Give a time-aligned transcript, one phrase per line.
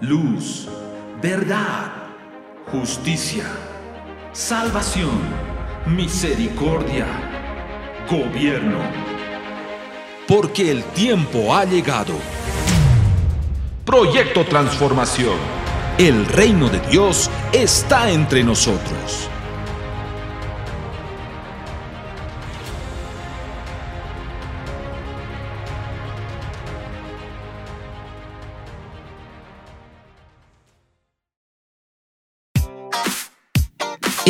[0.00, 0.66] luz,
[1.20, 1.92] verdad,
[2.72, 3.44] justicia,
[4.32, 5.20] salvación,
[5.86, 7.06] misericordia,
[8.10, 8.78] gobierno.
[10.26, 12.14] Porque el tiempo ha llegado.
[13.84, 15.36] Proyecto Transformación.
[15.98, 19.28] El reino de Dios está entre nosotros.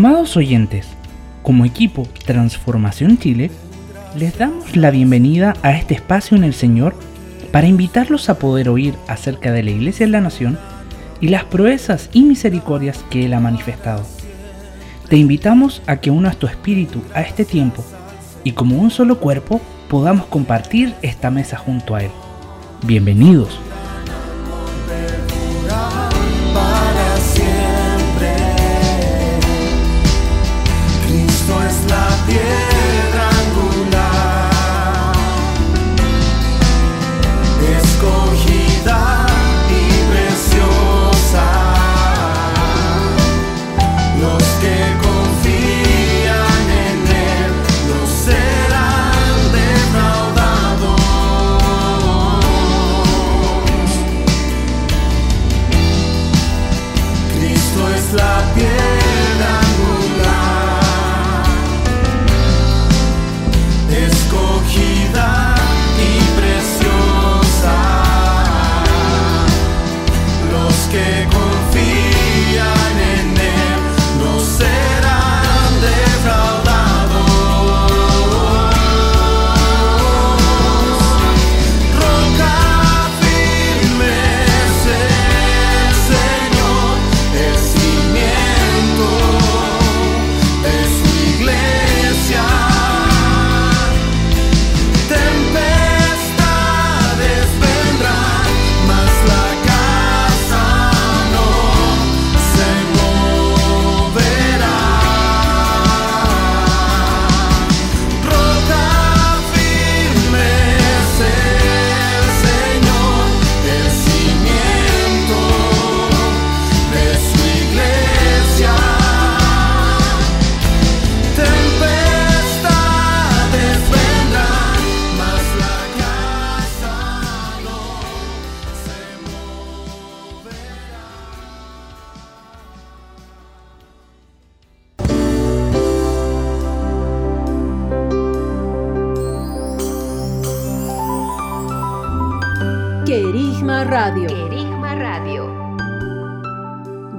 [0.00, 0.86] Amados oyentes,
[1.42, 3.50] como equipo Transformación Chile,
[4.16, 6.94] les damos la bienvenida a este espacio en el Señor
[7.52, 10.58] para invitarlos a poder oír acerca de la Iglesia en la Nación
[11.20, 14.02] y las proezas y misericordias que Él ha manifestado.
[15.10, 17.84] Te invitamos a que unas tu espíritu a este tiempo
[18.42, 22.10] y como un solo cuerpo podamos compartir esta mesa junto a Él.
[22.86, 23.60] Bienvenidos.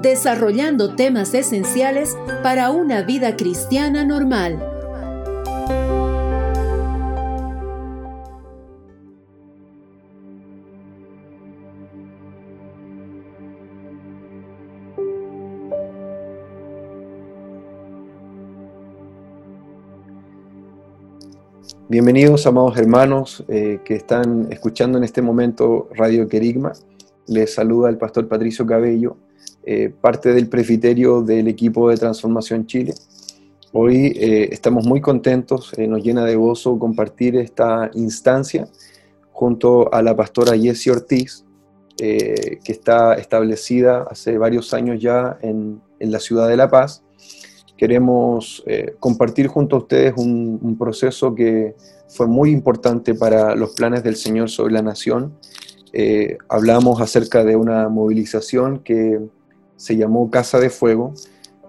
[0.01, 4.67] Desarrollando temas esenciales para una vida cristiana normal.
[21.89, 26.71] Bienvenidos, amados hermanos eh, que están escuchando en este momento Radio Querigma.
[27.27, 29.17] Les saluda el pastor Patricio Cabello
[29.63, 32.95] eh, parte del presbiterio del equipo de Transformación Chile.
[33.71, 38.67] Hoy eh, estamos muy contentos, eh, nos llena de gozo compartir esta instancia
[39.31, 41.45] junto a la pastora Jessie Ortiz,
[41.97, 47.03] que está establecida hace varios años ya en, en la ciudad de La Paz.
[47.77, 48.63] Queremos
[48.99, 51.75] compartir junto a ustedes un, un proceso que
[52.07, 55.33] fue muy importante para los planes del Señor sobre la nación.
[56.49, 59.19] hablamos acerca de una movilización que
[59.81, 61.11] se llamó Casa de Fuego,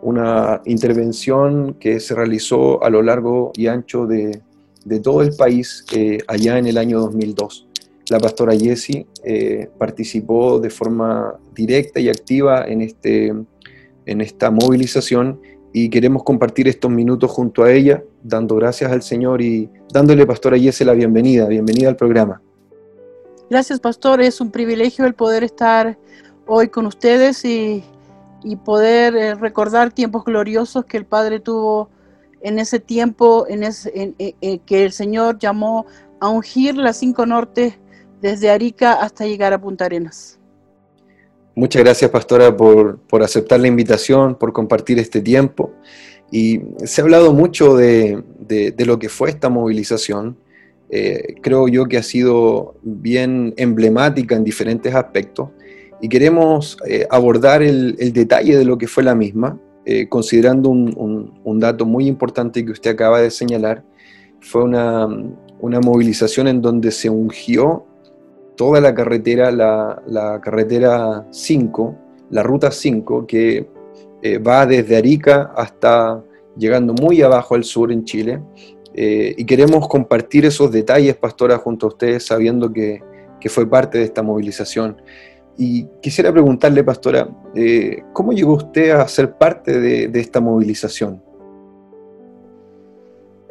[0.03, 4.43] una intervención que se realizó a lo largo y ancho de,
[5.03, 7.69] todo el país eh, allá en el año 2002.
[8.11, 13.29] La pastora Jessie eh, participó de forma directa y activa en, este,
[14.05, 15.41] en esta movilización
[15.73, 20.59] y queremos compartir estos minutos junto a ella, dando gracias al Señor y dándole, Pastora
[20.59, 21.47] Yese, la bienvenida.
[21.47, 22.43] Bienvenida al programa.
[23.49, 24.21] Gracias, Pastor.
[24.21, 25.97] Es un privilegio el poder estar
[26.47, 27.83] hoy con ustedes y,
[28.65, 31.91] poder eh, recordar tiempos gloriosos que el Padre tuvo
[32.43, 34.15] en ese tiempo, en ese,
[34.67, 35.87] que el Señor llamó
[36.21, 37.75] a ungir las cinco nortes
[38.21, 40.39] desde Arica hasta llegar a Punta Arenas.
[41.55, 45.75] Muchas gracias, pastora, por, aceptar la invitación, por compartir este tiempo.
[46.31, 48.23] Y se ha hablado mucho de,
[48.79, 50.39] lo que fue esta movilización.
[50.89, 55.51] Eh, creo yo que ha sido bien emblemática en diferentes aspectos.
[56.03, 61.59] Y queremos eh, abordar el, detalle de lo que fue la misma, eh, considerando un,
[61.59, 63.83] dato muy importante que usted acaba de señalar.
[64.41, 65.09] Fue una,
[65.61, 67.87] una movilización en donde se ungió
[68.57, 71.97] toda la carretera, la, carretera 5,
[72.31, 73.69] la ruta 5, que
[74.23, 76.23] eh, va desde Arica hasta
[76.57, 78.41] llegando muy abajo al sur en Chile.
[78.95, 83.01] Eh, y queremos compartir esos detalles, pastora, junto a ustedes, sabiendo que,
[83.49, 85.03] fue parte de esta movilización.
[85.57, 91.23] Y quisiera preguntarle, pastora, eh, ¿cómo llegó usted a ser parte de esta movilización?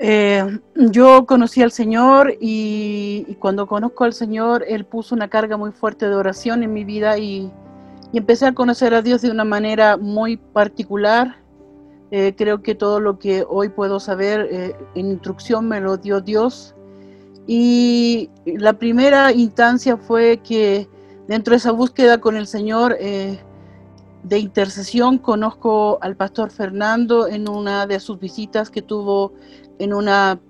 [0.04, 0.44] Eh,
[0.76, 6.10] yo conocí al Señor y, cuando conozco al Señor, Él puso una carga muy fuerte
[6.10, 7.52] de oración en mi vida y,
[8.12, 11.38] empecé a conocer a Dios de una manera muy particular.
[12.10, 16.76] Eh, creo que todo lo que hoy puedo saber en instrucción me lo dio Dios.
[17.46, 20.90] Y la primera instancia fue que
[21.32, 27.88] dentro de esa búsqueda con el Señor de intercesión conozco al pastor Fernando en una
[27.88, 29.32] de sus visitas que tuvo
[29.80, 30.42] en una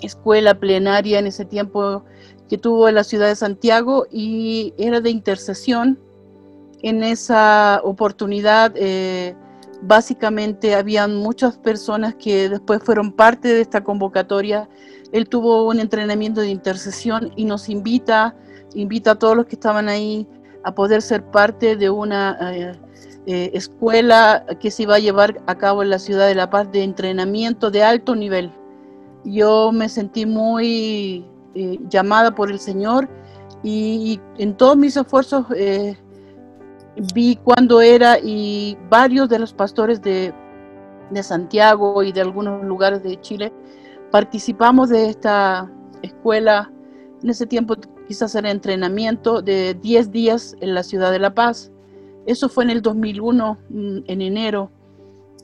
[0.00, 2.04] escuela plenaria en ese tiempo
[2.48, 5.98] que tuvo en la ciudad de Santiago y era de intercesión.
[6.82, 9.34] En esa oportunidad, eh,
[9.82, 14.68] básicamente, habían muchas personas que después fueron parte de esta convocatoria.
[15.10, 18.36] Él tuvo un entrenamiento de intercesión y nos invita,
[18.74, 20.26] invita a todos los que estaban ahí
[20.64, 22.72] a poder ser parte de una eh,
[23.26, 26.70] eh, escuela que se iba a llevar a cabo en la ciudad de La Paz
[26.70, 28.52] de entrenamiento de alto nivel.
[29.24, 31.24] Yo me sentí muy
[31.54, 33.08] eh, llamada por el Señor
[33.62, 35.46] y, en todos mis esfuerzos
[37.14, 40.34] vi cuándo era y varios de los pastores de,
[41.10, 43.52] de Santiago y de algunos lugares de Chile
[44.10, 45.70] participamos de esta
[46.02, 46.70] escuela.
[47.22, 47.74] En ese tiempo
[48.06, 51.72] quizás era entrenamiento de 10 días en la ciudad de La Paz
[52.26, 54.70] eso fue en el 2001, mm, en enero.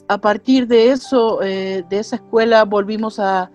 [0.07, 3.51] A partir de eso, eh, de esa escuela, volvimos a,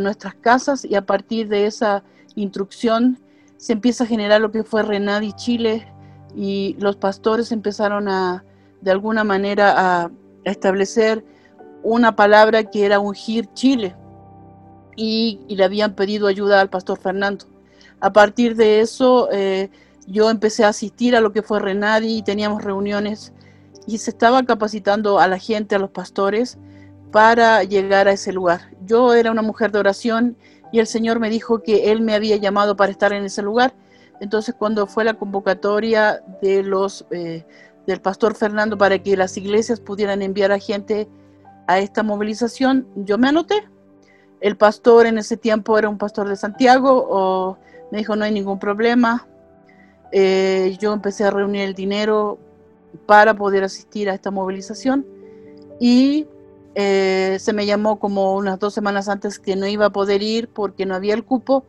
[0.00, 2.02] nuestras casas y a partir de esa
[2.34, 3.16] instrucción
[3.58, 5.86] se empieza a generar lo que fue Renadi Chile
[6.34, 8.44] y los pastores empezaron a,
[8.80, 10.10] de alguna manera, a,
[10.42, 11.24] establecer
[11.84, 13.94] una palabra que era ungir Chile
[14.96, 17.44] y, le habían pedido ayuda al pastor Fernando.
[18.00, 19.70] A partir de eso, eh,
[20.06, 23.32] yo empecé a asistir a lo que fue Renadi y teníamos reuniones
[23.86, 26.58] y se estaba capacitando a la gente, a los pastores,
[27.12, 28.70] para llegar a ese lugar.
[28.86, 30.36] Yo era una mujer de oración
[30.72, 33.74] y el Señor me dijo que Él me había llamado para estar en ese lugar.
[34.20, 37.44] Entonces cuando fue la convocatoria de los, eh,
[37.86, 41.08] del pastor Fernando para que las iglesias pudieran enviar a gente
[41.66, 43.68] a esta movilización, yo me anoté.
[44.40, 47.58] El pastor en ese tiempo era un pastor de Santiago, o
[47.90, 49.26] me dijo no hay ningún problema,
[50.12, 52.38] eh, yo empecé a reunir el dinero
[53.06, 55.06] para poder asistir a esta movilización
[55.78, 56.26] y
[56.74, 60.48] eh, se me llamó como unas dos semanas antes que no iba a poder ir
[60.48, 61.64] porque no había el cupo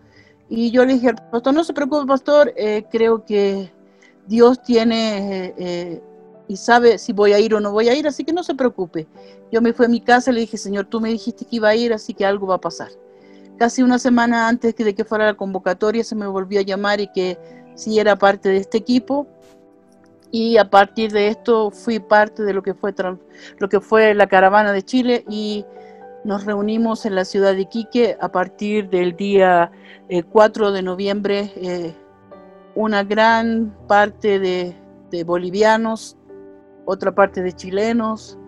[0.49, 3.71] y yo le dije pastor, no se preocupe pastor, eh, creo que
[4.27, 5.53] Dios tiene
[6.51, 8.55] y sabe si voy a ir o no voy a ir, así que no se
[8.55, 9.07] preocupe.
[9.53, 11.69] Yo me fui a mi casa y le dije, Señor, tú me dijiste que iba
[11.69, 12.89] a ir, así que algo va a pasar.
[13.61, 17.05] Casi una semana antes de que fuera la convocatoria se me volvió a llamar y
[17.09, 17.37] que
[17.75, 19.27] sí era parte de este equipo.
[20.31, 22.91] Y a partir de esto fui parte de lo que fue
[23.59, 25.63] lo que fue la caravana de Chile y
[26.23, 29.71] nos reunimos en la ciudad de Iquique a partir del día
[30.31, 31.93] 4 eh, de noviembre eh,
[32.73, 34.75] una gran parte de,
[35.11, 36.17] de, bolivianos
[36.85, 38.39] otra parte de chilenos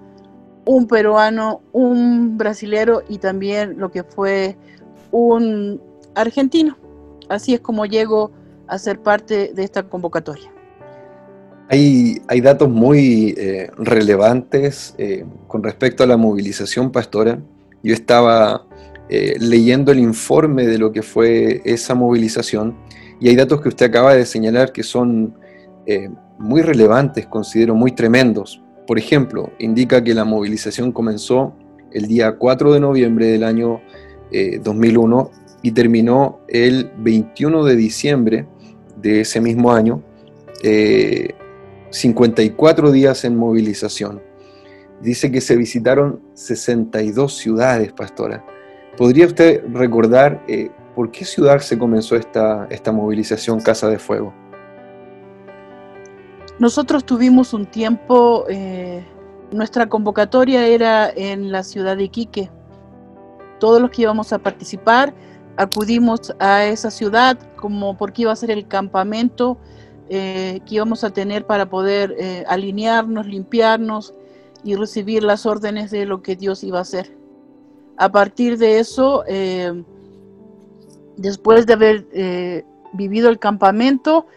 [0.66, 4.58] un peruano un brasilero y también lo que fue
[5.14, 5.80] un
[6.16, 6.76] argentino
[7.30, 8.32] así es como llego
[8.68, 10.52] a ser parte de esta convocatoria.
[11.70, 17.40] Hay, hay datos muy eh, relevantes eh, con respecto a la movilización pastora.
[17.82, 18.66] Yo estaba
[19.10, 22.76] eh, leyendo el informe de lo que fue esa movilización
[23.20, 25.36] y hay datos que usted acaba de señalar que son
[26.40, 28.62] muy relevantes, considero muy tremendos.
[28.88, 31.54] por ejemplo, indica que la movilización comenzó
[31.92, 33.82] el día 4 de noviembre del año
[34.62, 38.48] 2001 eh, y terminó el 21 de diciembre
[38.98, 40.02] de ese mismo año,
[40.62, 44.22] 54 eh, días en movilización.
[45.02, 48.46] Dice que se visitaron 62 ciudades, pastora.
[48.98, 54.34] ¿Podría usted recordar eh, por qué ciudad se comenzó esta, esta movilización Casa de Fuego?
[56.60, 59.04] Nosotros tuvimos un tiempo, eh,
[59.52, 62.52] nuestra convocatoria era en la ciudad de Iquique.
[63.64, 65.14] Todos los que íbamos a participar
[65.56, 69.58] acudimos a esa ciudad como porque iba a ser el campamento
[70.10, 74.14] eh, que íbamos a tener para poder eh, alinearnos, limpiarnos
[74.66, 77.16] y recibir las órdenes de lo que Dios iba a hacer.
[77.96, 79.24] A partir de eso,
[81.16, 84.28] después de haber vivido el campamento,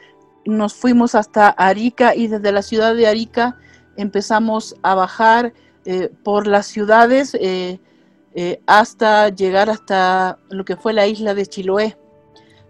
[0.45, 3.59] nos fuimos hasta Arica y desde la ciudad de Arica
[3.97, 5.53] empezamos a bajar
[5.85, 7.37] eh, por las ciudades
[8.37, 11.97] eh, eh, hasta llegar hasta lo que fue la isla de Chiloé.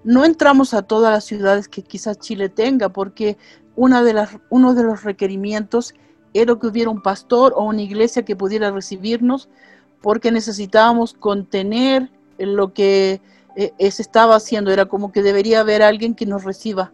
[0.04, 3.36] No entramos a todas las ciudades que quizás Chile tenga, porque
[3.74, 5.94] una de uno de los requerimientos
[6.32, 9.48] era que hubiera un pastor o una iglesia que pudiera recibirnos,
[10.00, 13.20] porque necesitábamos contener lo que
[13.56, 14.70] se estaba haciendo.
[14.70, 16.92] Era como que debería haber alguien que nos reciba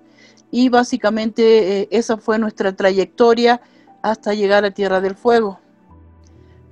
[0.52, 3.60] y básicamente eh, esa fue nuestra trayectoria
[4.02, 5.58] hasta llegar a Tierra del Fuego.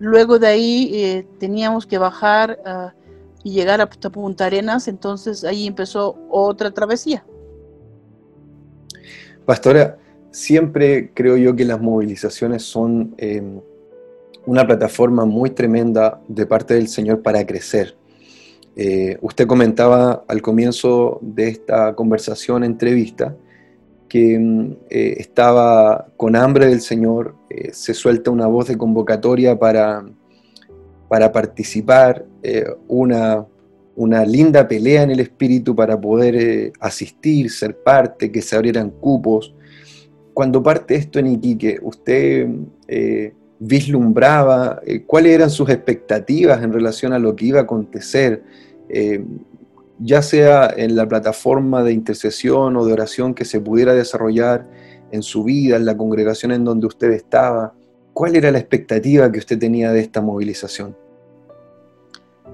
[0.00, 2.94] Luego de ahí eh, teníamos que bajar ah,
[3.44, 7.24] y llegar a Punta Arenas, entonces ahí empezó otra travesía.
[9.44, 9.98] Pastora,
[10.30, 13.60] siempre creo yo que las movilizaciones son em,
[14.46, 17.94] una plataforma muy tremenda de parte del Señor para crecer.
[18.76, 23.36] Eh, usted comentaba al comienzo de esta conversación, entrevista,
[24.10, 29.58] que mm, eh, estaba con hambre del Señor, eh, se suelta una voz de convocatoria
[29.58, 30.04] para,
[31.08, 33.46] para participar, eh, una,
[33.94, 39.54] una, linda pelea en el Espíritu para poder asistir, ser parte, que se abrieran cupos.
[40.34, 42.48] Cuando parte esto en Iquique, ¿usted
[43.58, 48.42] vislumbraba cuáles eran sus expectativas en relación a lo que iba a acontecer?
[50.00, 54.66] Ya sea en la plataforma de intercesión o de oración que se pudiera desarrollar
[55.12, 57.74] en su vida, en la congregación en donde usted estaba,
[58.14, 60.96] ¿cuál era la expectativa que usted tenía de esta movilización?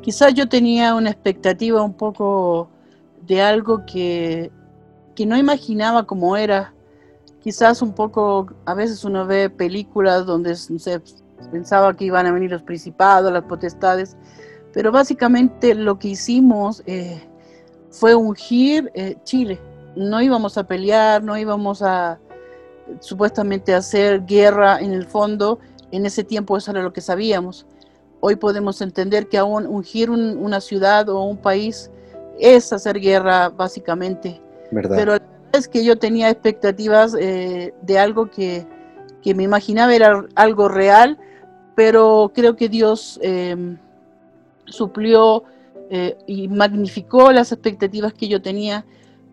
[0.00, 2.68] Quizás yo tenía una expectativa un poco
[3.26, 4.50] de algo que,
[5.14, 6.74] que no imaginaba cómo era.
[7.40, 11.00] Quizás un poco, a veces uno ve películas donde se
[11.52, 14.16] pensaba que iban a venir los principados, las potestades,
[14.72, 17.22] pero básicamente lo que hicimos eh,
[17.96, 19.58] fue ungir eh, Chile.
[19.94, 22.18] No íbamos a pelear, no íbamos a
[23.00, 25.58] supuestamente hacer guerra en el fondo.
[25.90, 27.66] En ese tiempo eso era lo que sabíamos.
[28.20, 31.90] Hoy podemos entender que aún ungir una ciudad o un país
[32.38, 34.40] es hacer guerra básicamente.
[34.70, 34.96] ¿Verdad?
[34.96, 38.66] Pero la verdad es que yo tenía expectativas eh, de algo que,
[39.22, 41.18] que, me imaginaba era algo real,
[41.74, 43.76] pero creo que Dios eh,
[44.66, 45.44] suplió
[45.90, 48.84] eh, y magnificó las expectativas que yo tenía,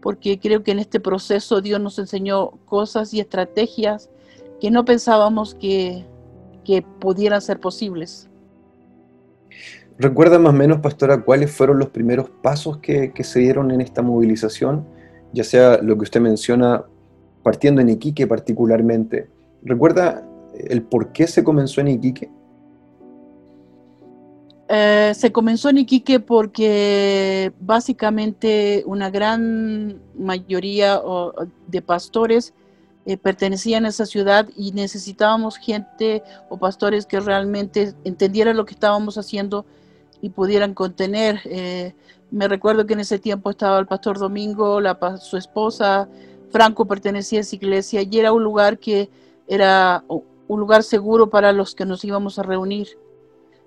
[0.02, 4.10] porque creo que en este proceso Dios nos enseñó cosas y estrategias
[4.60, 6.06] que no pensábamos que,
[6.64, 8.30] que pudieran ser posibles.
[9.98, 13.82] ¿Recuerda más o menos, pastora, cuáles fueron los primeros pasos que, que, se dieron en
[13.82, 14.86] esta movilización?
[15.34, 16.84] Ya sea lo que usted menciona,
[17.44, 19.30] partiendo en Iquique particularmente.
[19.64, 22.30] ¿Recuerda el por qué se comenzó en Iquique?
[24.76, 31.00] Eh, se comenzó en Iquique porque básicamente una gran mayoría
[31.68, 32.56] de pastores
[33.06, 38.74] eh, pertenecían a esa ciudad y necesitábamos gente o pastores que realmente entendieran lo que
[38.74, 39.64] estábamos haciendo
[40.24, 41.42] y pudieran contener.
[41.46, 41.94] Eh,
[42.32, 46.10] me recuerdo que en ese tiempo estaba el pastor Domingo, la, su esposa,
[46.50, 49.12] Franco pertenecía a esa iglesia y era un lugar que
[49.48, 52.88] era un lugar seguro para los que nos íbamos a reunir.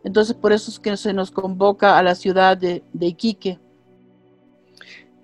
[0.06, 3.58] Entonces, por eso es que se nos convoca a la ciudad de, Iquique.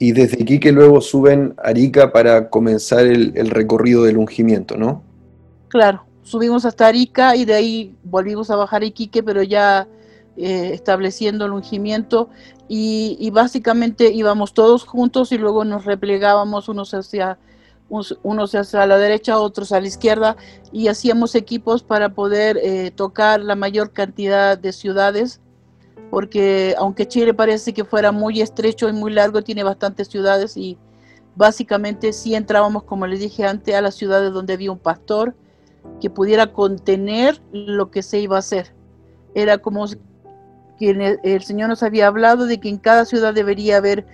[0.01, 5.05] Y desde Iquique luego suben a Arica para comenzar el, recorrido del ungimiento, ¿no?
[5.69, 9.87] Claro, subimos hasta Arica y de ahí volvimos a bajar a Iquique, pero ya
[10.37, 12.29] eh, estableciendo el ungimiento
[12.69, 17.39] y, y, básicamente íbamos todos juntos y luego nos replegábamos unos hacia
[18.23, 20.37] unos hacia la derecha, otros a la izquierda,
[20.73, 25.41] y hacíamos equipos para poder eh, tocar la mayor cantidad de ciudades,
[26.11, 30.79] porque aunque Chile parece que fuera muy estrecho y muy largo, tiene bastantes ciudades y
[31.37, 35.35] básicamente sí entrábamos, como les dije antes, a las ciudades donde había un pastor
[36.01, 38.75] que pudiera contener lo que se iba a hacer.
[39.35, 39.87] Era como
[40.79, 44.07] que el Señor nos había hablado de que en cada ciudad debería haber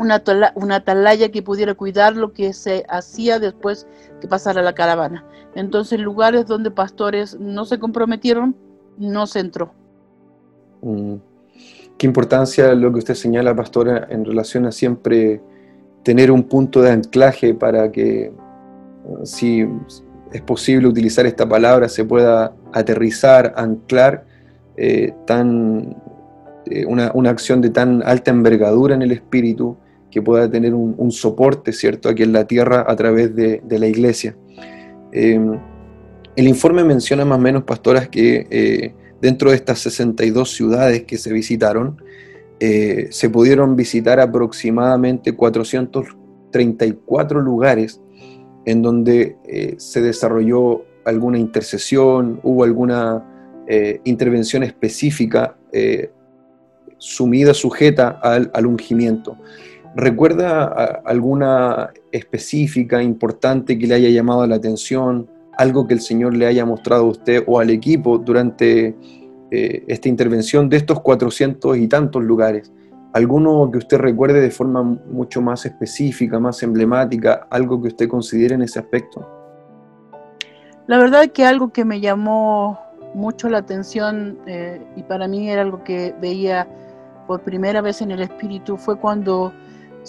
[0.00, 0.22] una,
[0.54, 3.86] una atalaya que pudiera cuidar lo que se hacía después
[4.20, 5.24] que pasara la caravana.
[5.54, 8.56] Entonces, lugares donde pastores no se comprometieron,
[8.98, 9.72] no se entró.
[10.82, 11.16] Mm.
[11.98, 15.42] Qué importancia lo que usted señala, pastora, en relación a siempre
[16.02, 18.32] tener un punto de anclaje para que,
[19.24, 19.68] si
[20.32, 24.24] es posible utilizar esta palabra, se pueda aterrizar, anclar
[24.76, 25.94] eh, tan,
[26.66, 29.76] eh, una, acción de tan alta envergadura en el espíritu
[30.10, 34.36] que pueda tener un, soporte, ¿cierto?, aquí en la tierra a través de, la iglesia.
[35.12, 35.58] Em,
[36.36, 41.18] el informe menciona más o menos, pastoras, que eh, dentro de estas 62 ciudades que
[41.18, 42.00] se visitaron,
[42.58, 48.00] eh, se pudieron visitar aproximadamente 434 lugares
[48.66, 53.26] en donde eh, se desarrolló alguna intercesión, hubo alguna
[54.02, 55.56] intervención específica
[56.98, 59.38] sumida, sujeta al, al ungimiento.
[59.96, 60.66] ¿Recuerda
[61.04, 65.28] alguna específica, importante que le haya llamado la atención?
[65.56, 68.94] Algo que el Señor le haya mostrado a usted o al equipo durante
[69.50, 72.72] eh, esta intervención de estos 400 y tantos lugares.
[73.12, 78.54] ¿Alguno que usted recuerde de forma mucho más específica, más emblemática, algo que usted considere
[78.54, 79.28] en ese aspecto?
[80.86, 82.78] La verdad que algo que me llamó
[83.14, 86.68] mucho la atención eh, y para mí era algo que veía
[87.26, 89.52] por primera vez en el espíritu fue cuando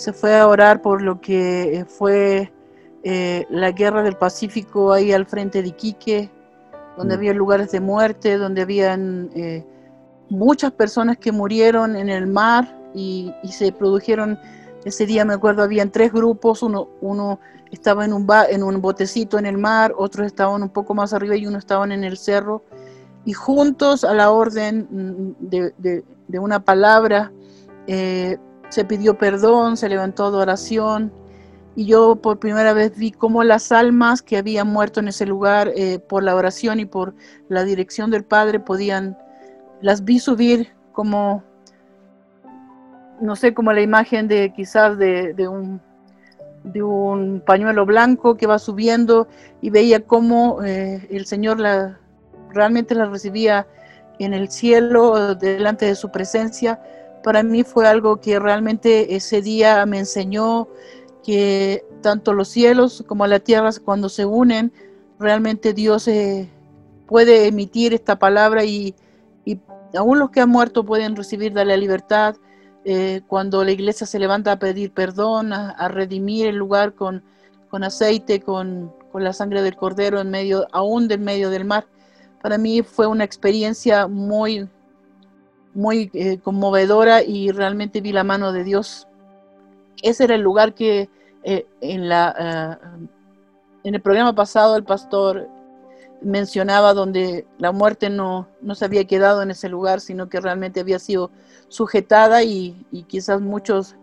[0.02, 2.52] se fue a orar por lo que eh, fue
[3.04, 6.32] eh, la guerra del Pacífico ahí al frente de Iquique,
[6.98, 7.18] donde mm.
[7.18, 9.64] había lugares de muerte, donde habían eh,
[10.28, 14.40] muchas personas que murieron en el mar y, se produjeron,
[14.86, 17.40] ese día me acuerdo, habían tres grupos, uno, uno
[17.72, 21.36] estaba en un, en un botecito en el mar, otros estaban un poco más arriba
[21.36, 22.64] y uno estaban en el cerro,
[23.24, 27.32] y juntos a la orden mm, de, de una palabra,
[27.86, 28.40] eh,
[28.72, 31.12] se pidió perdón, se levantó de oración
[31.76, 35.72] y yo por primera vez vi cómo las almas que habían muerto en ese lugar
[35.76, 37.14] eh, por la oración y por
[37.50, 39.18] la dirección del Padre podían,
[39.82, 41.44] las vi subir como,
[43.20, 45.82] no sé, como la imagen de quizás de, un,
[46.64, 49.28] de un pañuelo blanco que va subiendo
[49.62, 52.00] y veía cómo eh, el Señor la,
[52.54, 53.68] realmente la recibía
[54.20, 56.80] en el cielo, delante de su presencia
[57.24, 60.68] para mí fue algo que realmente ese día me enseñó
[61.24, 64.74] que tanto los cielos como la tierra cuando se unen,
[65.20, 66.50] realmente Dios eh,
[67.06, 68.96] puede emitir esta palabra y,
[69.94, 72.36] aún los que han muerto pueden recibir de la libertad.
[72.86, 77.22] Eh, cuando la iglesia se levanta a pedir perdón, a, redimir el lugar con,
[77.84, 81.86] aceite, con, la sangre del cordero en medio, aún del medio del mar.
[82.42, 84.68] Para mí fue una experiencia muy,
[85.74, 89.08] muy eh, conmovedora y realmente vi la mano de Dios.
[90.02, 91.10] Ese era el lugar que
[91.44, 92.98] eh, en, la, eh,
[93.84, 95.48] en el programa pasado el pastor
[96.22, 100.80] mencionaba donde la muerte no, no, se había quedado en ese lugar, sino que realmente
[100.80, 101.32] había sido
[101.68, 103.96] sujetada y, quizás muchos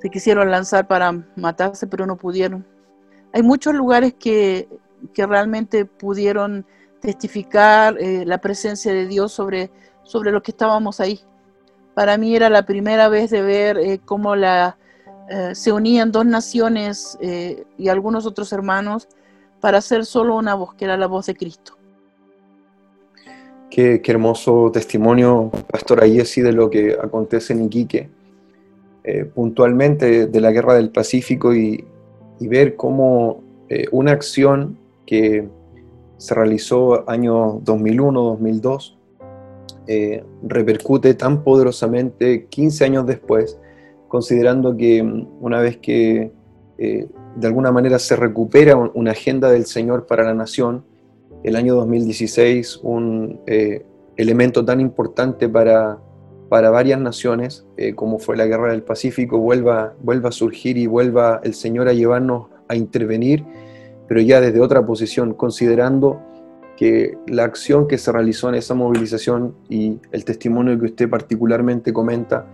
[0.00, 2.64] se quisieron lanzar para matarse, pero no pudieron.
[3.32, 4.68] Hay muchos lugares que,
[5.12, 6.64] que realmente pudieron
[7.00, 9.70] testificar la presencia de Dios sobre
[10.06, 11.20] sobre lo que estábamos ahí.
[11.94, 14.72] Para mí era la primera vez de ver eh, cómo eh,
[15.54, 19.08] se unían dos naciones eh, y algunos otros hermanos
[19.60, 21.76] para hacer solo una voz, que era la voz de Cristo.
[23.70, 28.08] Qué, hermoso testimonio, Pastor Ayesi, de lo que acontece en Iquique,
[29.34, 31.84] puntualmente de la Guerra del Pacífico y,
[32.38, 33.42] y ver cómo
[33.90, 35.48] una acción que
[36.16, 38.95] se realizó año 2001-2002
[39.88, 43.58] eh, repercute tan poderosamente 15 años después,
[44.08, 46.32] considerando que mm, una vez que
[46.78, 50.84] eh, de alguna manera se recupera una agenda del Señor para la nación,
[51.44, 53.84] el año 2016, un eh,
[54.16, 55.98] elemento tan importante para,
[56.48, 61.40] para varias naciones, como fue la Guerra del Pacífico, vuelva, vuelva a surgir y vuelva
[61.44, 63.44] el Señor a llevarnos a intervenir,
[64.08, 66.20] pero ya desde otra posición, considerando
[66.76, 71.92] que la acción que se realizó en esa movilización y el testimonio que usted particularmente
[71.92, 72.46] comenta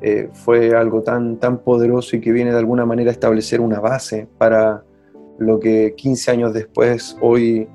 [0.00, 3.80] eh, fue algo tan, tan poderoso y que viene de alguna manera a establecer una
[3.80, 4.84] base para
[5.38, 7.68] lo que 15 años después hoy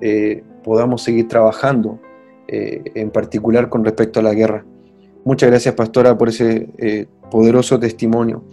[0.00, 1.98] eh, podamos seguir trabajando,
[2.48, 4.64] eh, en particular con respecto a la guerra.
[5.24, 8.44] Muchas gracias, pastora, por ese poderoso testimonio.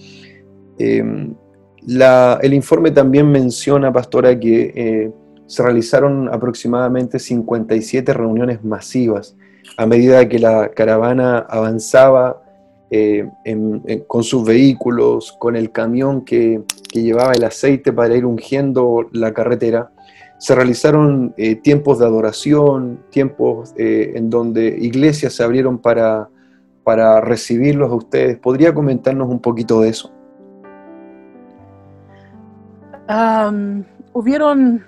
[0.78, 5.12] el informe también menciona, pastora, que
[5.48, 9.36] se realizaron aproximadamente 57 reuniones masivas
[9.76, 12.42] a medida que la caravana avanzaba
[12.90, 13.30] eh,
[14.08, 16.62] con sus vehículos, con el camión que,
[16.94, 19.92] llevaba el aceite para ir ungiendo la carretera.
[20.40, 26.28] Se realizaron eh, tiempos de adoración, tiempos eh, en donde iglesias se abrieron para,
[26.84, 28.40] para recibirlos a ustedes.
[28.40, 30.12] ¿Podría comentarnos un poquito de eso?
[34.12, 34.84] hubieron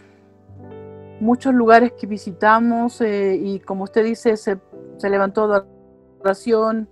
[1.19, 4.57] muchos lugares que visitamos y como usted dice, se,
[4.97, 5.65] se levantó la
[6.19, 6.89] oración,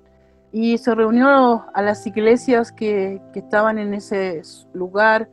[0.51, 4.41] y se reunió a las iglesias que, estaban en ese
[4.73, 5.29] lugar.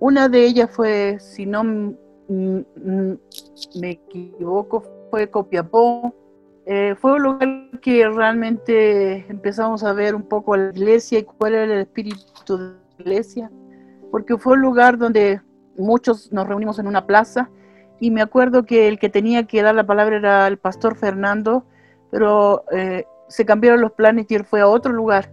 [0.00, 1.62] Una de ellas fue, si no
[2.28, 3.16] me
[3.82, 6.14] equivoco, fue Copiapó.
[6.66, 11.54] Eh, fue un lugar que realmente empezamos a ver un poco la iglesia y cuál
[11.54, 13.50] era el espíritu de la iglesia,
[14.10, 15.42] porque fue un lugar donde
[15.76, 17.50] muchos nos reunimos en una plaza
[18.00, 21.64] y me acuerdo que el que tenía que dar la palabra era el pastor Fernando,
[22.10, 25.30] pero eh, se cambiaron los planes y él fue a otro lugar.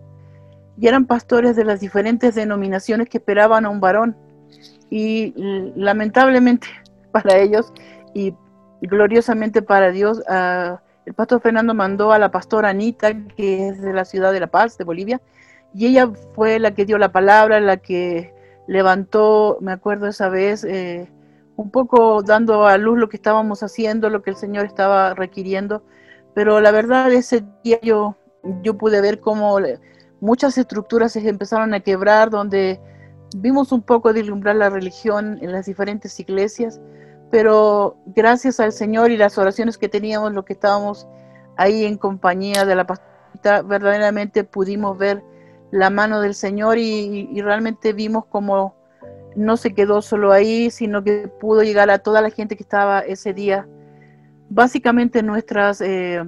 [0.80, 4.16] Y eran pastores de las diferentes denominaciones que esperaban a un varón.
[4.90, 5.34] Y
[5.76, 6.68] lamentablemente
[7.12, 7.74] para ellos
[8.14, 8.34] y
[8.82, 10.22] gloriosamente para Dios,
[11.06, 14.48] el pastor Fernando mandó a la pastora Anita, que es de la ciudad de La
[14.48, 15.22] Paz, de Bolivia,
[15.74, 18.34] y ella fue la que dio la palabra, la que
[18.68, 21.10] levantó, me acuerdo esa vez, eh,
[21.62, 25.84] un poco dando a luz lo que estábamos haciendo, lo que el Señor estaba requiriendo
[26.34, 28.16] pero la verdad ese día yo,
[28.64, 29.58] yo pude ver cómo
[30.20, 32.80] muchas estructuras se empezaron a quebrar, donde
[33.36, 36.80] vimos un poco deslumbrar la religión en las diferentes iglesias,
[37.30, 41.08] pero gracias al Señor y las oraciones que teníamos, lo que estábamos
[41.58, 45.24] ahí en compañía de la pastora, verdaderamente pudimos ver
[45.72, 48.76] la mano del Señor y, realmente vimos como
[49.36, 53.00] no se quedó solo ahí, sino que pudo llegar a toda la gente que estaba
[53.00, 53.68] ese día
[54.54, 56.26] Básicamente nuestras eh,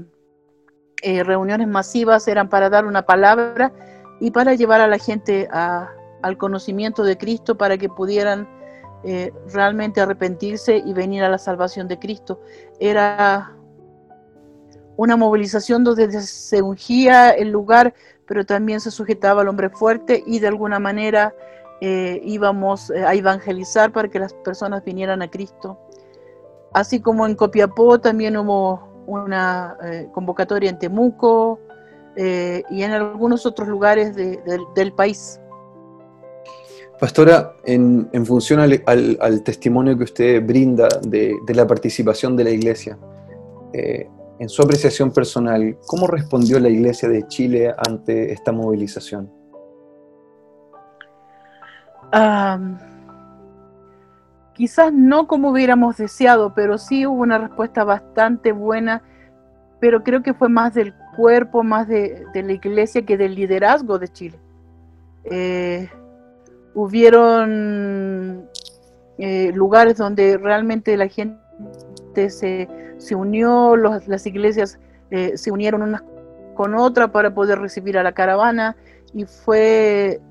[1.02, 3.74] eh, reuniones masivas eran para dar una palabra
[4.22, 8.48] y para llevar a la gente al conocimiento de Cristo para que pudieran
[9.04, 12.40] eh, realmente arrepentirse y venir a la salvación de Cristo.
[12.80, 13.58] Era
[14.96, 17.94] una movilización donde se ungía el lugar,
[18.26, 21.34] pero también se sujetaba al hombre fuerte y de alguna manera
[21.82, 25.78] íbamos a evangelizar para que las personas vinieran a Cristo.
[26.74, 31.60] Así como en Copiapó también hubo una eh, convocatoria en Temuco
[32.16, 35.40] eh, y en algunos otros lugares del país.
[37.00, 42.98] Pastora, en, función al, testimonio que usted brinda de, la participación de la Iglesia,
[43.74, 44.08] eh,
[44.40, 49.30] en su apreciación personal, ¿cómo respondió la Iglesia de Chile ante esta movilización?
[54.54, 59.02] Quizás no como hubiéramos deseado, pero sí hubo una respuesta bastante buena,
[59.80, 64.08] pero creo que fue más del cuerpo, más de, la iglesia que del liderazgo de
[64.10, 64.40] Chile.
[65.26, 65.90] Eh,
[66.76, 68.48] hubieron
[69.18, 72.68] eh, lugares donde realmente la gente se,
[73.16, 76.04] unió, las iglesias eh, se unieron unas
[76.54, 78.76] con otras para poder recibir a la caravana
[79.14, 80.22] y fue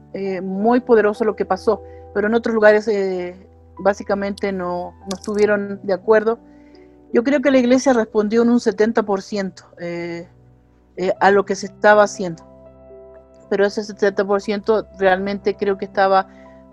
[0.43, 1.83] muy poderoso lo que pasó,
[2.15, 2.87] pero en otros lugares
[3.79, 6.39] básicamente no, estuvieron de acuerdo.
[7.13, 10.29] Yo creo que la iglesia respondió en un 70% eh,
[10.97, 12.43] eh, a lo que se estaba haciendo.
[13.51, 16.27] Pero ese 70% realmente creo que estaba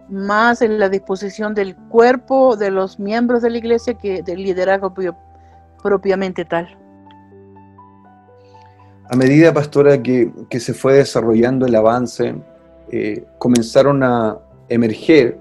[0.10, 4.94] más en la disposición del cuerpo de los miembros de la iglesia que del liderazgo
[5.84, 6.78] propiamente tal.
[9.12, 12.36] A medida, pastora, que, se fue desarrollando el avance,
[12.92, 15.38] eh, comenzaron a emerger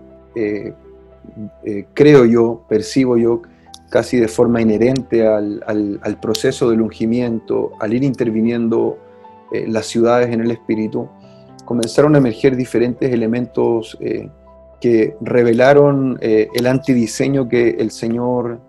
[1.64, 3.42] eh, creo yo, percibo yo,
[3.90, 8.98] casi de forma inherente al, proceso del ungimiento, al ir interviniendo
[9.52, 11.08] eh, las ciudades en el espíritu,
[11.64, 14.28] comenzaron a emerger diferentes elementos eh,
[14.80, 18.60] que revelaron el antidiseño que el Señor,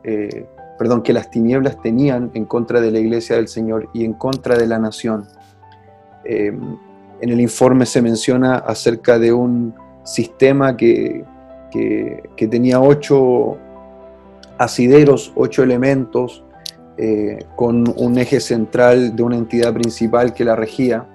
[0.80, 4.58] perdón, que las tinieblas tenían en contra de la iglesia del Señor y en contra
[4.58, 5.28] de la nación.
[7.22, 11.24] En el informe se menciona acerca de un sistema que,
[11.72, 13.58] que, tenía ocho
[14.58, 16.44] asideros, ocho elementos,
[16.98, 21.08] eh, con un eje central de una entidad principal que la regía.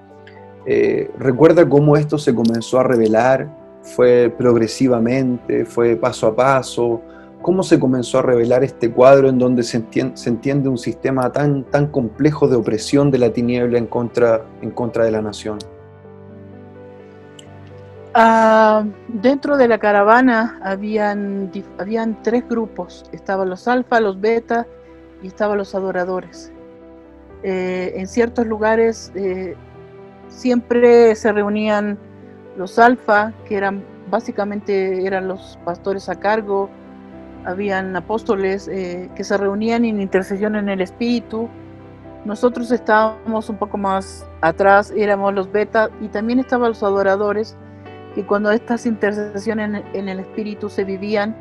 [0.65, 3.49] Eh, recuerda cómo esto se comenzó a revelar,
[3.83, 7.01] fue progresivamente, fue paso a paso,
[7.43, 11.87] cómo se comenzó a revelar este cuadro en donde se entiende, un sistema tan, tan
[11.87, 15.59] complejo de opresión de la tiniebla en contra, en contra de la nación.
[18.17, 23.03] Ah, dentro de la caravana habían, habían tres grupos.
[23.11, 24.65] Estaban los alfa, los beta
[25.21, 26.49] y estaban los adoradores.
[27.43, 29.55] Eh, en ciertos lugares eh,
[30.29, 31.97] siempre se reunían
[32.55, 36.69] los alfa, que eran básicamente eran los pastores a cargo,
[37.43, 41.49] habían apóstoles eh, que se reunían en intercesión en el Espíritu.
[42.23, 47.57] Nosotros estábamos un poco más atrás, éramos los beta y también estaban los adoradores
[48.15, 51.35] y cuando estas intercesiones en, el Espíritu se vivían,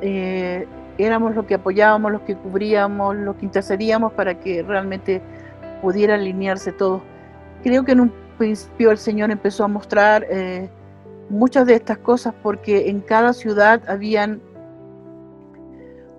[0.00, 0.66] eh,
[0.98, 5.20] éramos los que apoyábamos, los que cubríamos, los que intercedíamos para que realmente
[5.82, 7.02] pudiera alinearse todo.
[7.62, 10.70] Creo que en un principio el Señor empezó a mostrar eh,
[11.28, 14.40] muchas de estas cosas porque en cada ciudad habían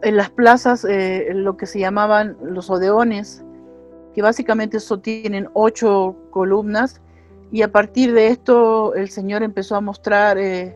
[0.04, 3.44] en las plazas eh, lo que se llamaban los odeones,
[4.14, 7.02] que básicamente tienen ocho columnas
[7.52, 10.76] y a partir de esto el Señor empezó a mostrar eh,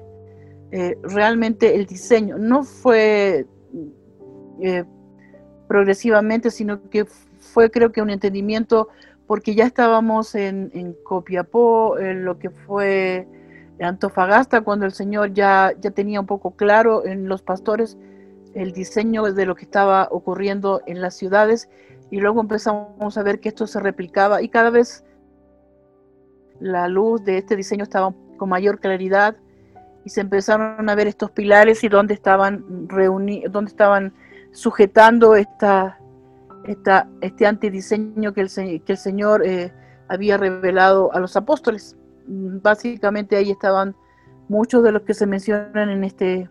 [0.72, 2.38] eh, realmente el diseño.
[2.38, 3.46] No fue
[4.62, 4.84] eh,
[5.68, 8.90] progresivamente, sino que fue creo que un entendimiento
[9.28, 13.28] porque ya estábamos en, en Copiapó, en lo que fue
[13.80, 17.98] Antofagasta, cuando el Señor ya, ya tenía un poco claro en los pastores
[18.54, 21.70] el diseño de lo que estaba ocurriendo en las ciudades
[22.10, 25.06] y luego empezamos a ver que esto se replicaba y cada vez
[26.62, 29.36] la luz de este diseño estaba con mayor claridad
[30.06, 34.13] y se empezaron a ver estos pilares y dónde estaban reunidos, dónde estaban
[34.52, 36.00] sujetando esta,
[36.65, 38.50] esta, este antidiseño que el,
[38.84, 39.71] que el Señor eh,
[40.08, 41.97] había revelado a los apóstoles.
[42.28, 43.95] Básicamente ahí estaban
[44.50, 46.50] muchos de los que se mencionan en este,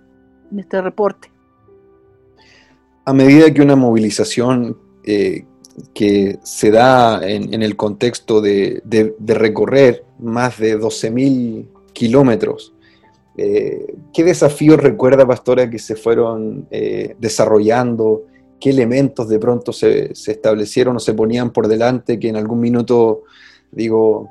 [0.51, 1.31] en este reporte.
[3.05, 5.44] A medida que una movilización eh,
[5.95, 8.83] que se da en, el contexto de,
[9.27, 12.75] recorrer más de 12.000 kilómetros.
[13.37, 18.25] Eh, ¿Qué desafíos recuerda, Pastora, que se fueron eh, desarrollando?
[18.59, 23.23] ¿Qué elementos de pronto se, establecieron o se ponían por delante que en algún minuto,
[23.73, 24.29] digo,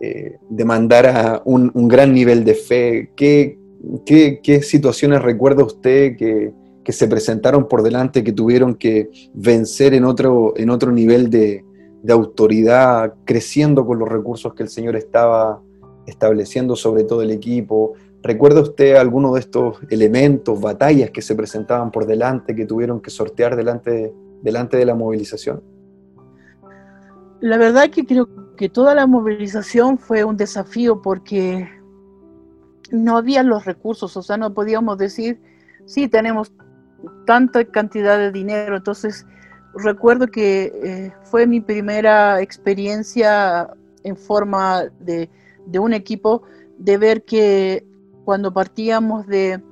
[0.00, 3.10] eh, demandara un, gran nivel de fe?
[3.16, 3.58] ¿Qué,
[4.04, 6.52] qué situaciones recuerda usted que,
[6.90, 11.64] que se presentaron por delante, que tuvieron que vencer en otro, en otro nivel de,
[12.08, 15.62] autoridad, creciendo con los recursos que el Señor estaba
[16.06, 17.92] estableciendo sobre todo el equipo.
[18.24, 23.10] ¿Recuerda usted alguno de estos elementos, batallas que se presentaban por delante, que tuvieron que
[23.10, 25.62] sortear delante, delante de la movilización?
[27.38, 31.68] La verdad que creo que toda la movilización fue un desafío porque
[32.90, 35.40] no había los recursos, o sea, no podíamos decir,
[35.86, 36.52] sí, tenemos
[37.26, 38.76] tanta cantidad de dinero.
[38.76, 39.26] Entonces,
[39.74, 43.70] recuerdo que eh, fue mi primera experiencia
[44.02, 45.28] en forma de,
[45.78, 46.42] un equipo,
[46.78, 47.86] de ver que
[48.24, 49.62] cuando partíamos de,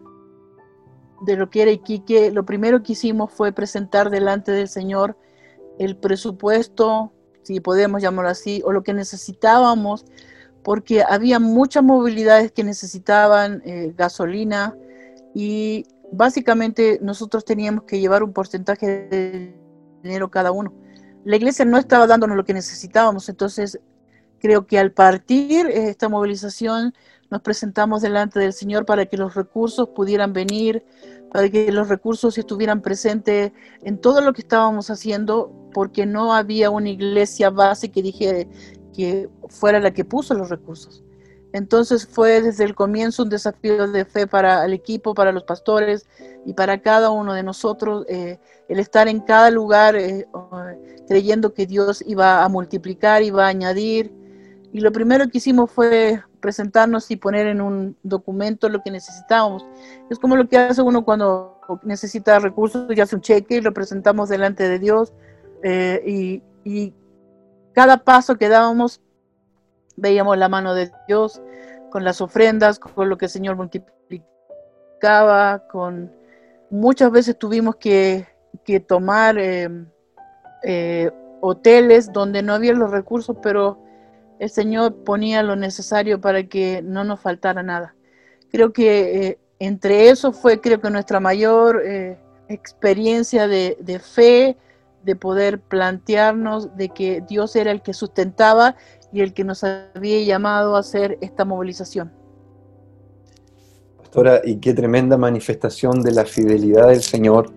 [1.22, 5.16] de lo que era Iquique, lo primero que hicimos fue presentar delante del Señor
[5.78, 7.12] el presupuesto,
[7.42, 10.04] si podemos llamarlo así, o lo que necesitábamos,
[10.62, 14.76] porque había muchas movilidades que necesitaban eh, gasolina
[15.34, 19.54] y básicamente nosotros teníamos que llevar un porcentaje de
[20.02, 20.72] dinero cada uno.
[21.24, 23.80] La iglesia no estaba dándonos lo que necesitábamos, entonces
[24.38, 26.94] creo que al partir esta movilización
[27.30, 30.84] nos presentamos delante del Señor para que los recursos pudieran venir,
[31.30, 36.70] para que los recursos estuvieran presentes en todo lo que estábamos haciendo, porque no había
[36.70, 38.48] una iglesia base que dije
[38.94, 41.04] que fuera la que puso los recursos.
[41.52, 46.06] Entonces fue desde el comienzo un desafío de fe para el equipo, para los pastores
[46.44, 50.26] y para cada uno de nosotros, eh, el estar en cada lugar eh,
[51.06, 54.12] creyendo que Dios iba a multiplicar, iba a añadir.
[54.72, 59.66] Y lo primero que hicimos fue presentarnos y poner en un documento lo que necesitábamos.
[60.10, 63.72] Es como lo que hace uno cuando necesita recursos y hace un cheque y lo
[63.72, 65.14] presentamos delante de Dios.
[65.62, 66.94] Eh, y, y
[67.72, 69.00] cada paso que dábamos
[69.98, 71.40] veíamos la mano de Dios
[71.90, 76.12] con las ofrendas, con lo que el Señor multiplicaba, con
[76.70, 78.26] muchas veces tuvimos que,
[78.86, 79.86] tomar em,
[80.62, 83.78] eh, hoteles donde no había los recursos, pero
[84.38, 87.94] el Señor ponía lo necesario para que no nos faltara nada.
[88.50, 94.56] Creo que eh, entre eso fue, creo que nuestra mayor eh, experiencia de, de fe,
[95.02, 98.76] de poder plantearnos de que Dios era el que sustentaba
[99.12, 102.10] y el que nos había llamado a hacer esta movilización.
[103.98, 107.50] Pastora, y qué tremenda manifestación de la fidelidad del Señor.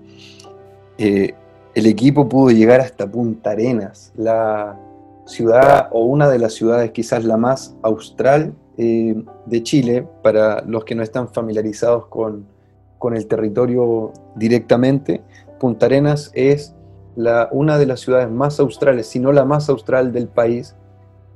[0.97, 1.33] Eh,
[1.73, 4.77] el equipo pudo llegar hasta Punta Arenas, la
[5.25, 10.83] ciudad o una de las ciudades quizás la más austral eh, de Chile, para los
[10.83, 12.45] que no están familiarizados con,
[12.97, 15.21] con el territorio directamente,
[15.59, 16.75] Punta Arenas es
[17.15, 20.75] la, una de las ciudades más australes, si no la más austral del país,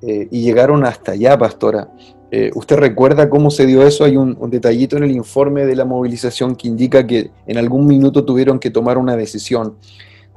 [0.08, 1.90] eh, y llegaron hasta allá, pastora.
[2.30, 4.04] Eh, ¿Usted recuerda cómo se dio eso?
[4.04, 8.24] Hay un, detallito en el informe de la movilización que indica que en algún minuto
[8.24, 9.78] tuvieron que tomar una decisión.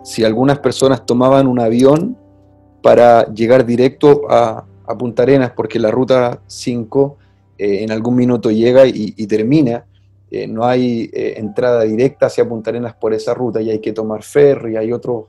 [0.03, 2.17] Si algunas personas tomaban un avión
[2.83, 4.65] para llegar directo a,
[4.99, 7.19] Punta Arenas, porque la ruta 5
[7.59, 9.85] eh, en algún minuto llega y, termina,
[10.49, 14.79] no hay entrada directa hacia Punta Arenas por esa ruta y hay que tomar ferry,
[14.79, 15.27] hay otros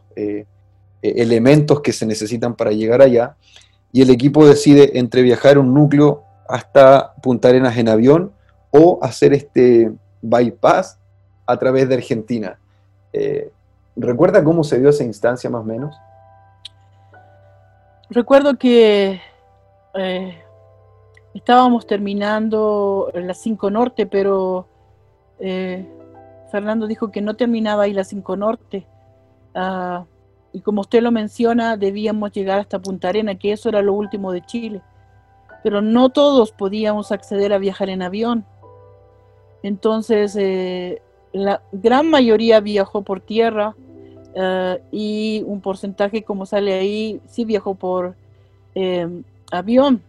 [1.02, 3.36] elementos que se necesitan para llegar allá
[3.92, 8.32] y el equipo decide entre viajar un núcleo hasta Punta Arenas en avión
[8.72, 11.00] o hacer este bypass
[11.46, 12.60] a través de Argentina.
[13.14, 13.52] Eh,
[13.96, 15.96] ¿Recuerda cómo se dio esa instancia más o menos?
[18.10, 19.22] Recuerdo que
[19.96, 20.44] eh,
[21.34, 24.68] estábamos terminando la 5 Norte, pero
[25.40, 25.88] eh,
[26.52, 28.88] Fernando dijo que no terminaba ahí la 5 Norte.
[29.54, 30.06] Ah,
[30.52, 34.32] y como usted lo menciona, debíamos llegar hasta Punta Arena, que eso era lo último
[34.32, 34.82] de Chile.
[35.64, 38.46] Pero no todos podíamos acceder a viajar en avión.
[39.62, 41.02] Entonces, eh,
[41.34, 43.76] la gran mayoría viajó por tierra
[44.34, 48.16] eh, y un porcentaje, como sale ahí, sí viajó por
[48.74, 49.08] eh,
[49.52, 50.02] avión.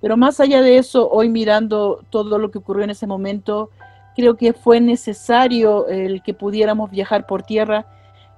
[0.00, 3.70] Pero más allá de eso, hoy mirando todo lo que ocurrió en ese momento,
[4.16, 7.86] creo que fue necesario el que pudiéramos viajar por tierra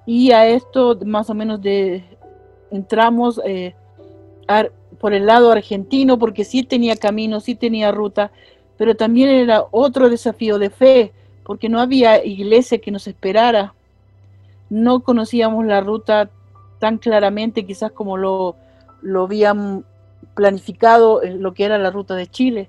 [0.07, 2.05] y a esto más o menos de
[2.71, 3.75] entramos eh,
[4.99, 8.33] por el lado argentino porque sí tenía camino, sí tenía ruta,
[8.77, 11.13] pero también era otro desafío de fe
[11.45, 13.75] porque no había iglesia que nos esperara.
[14.71, 16.31] No conocíamos la ruta
[16.79, 18.57] tan claramente quizás como lo,
[19.03, 19.85] lo habían
[20.35, 22.69] planificado lo que era la ruta de Chile.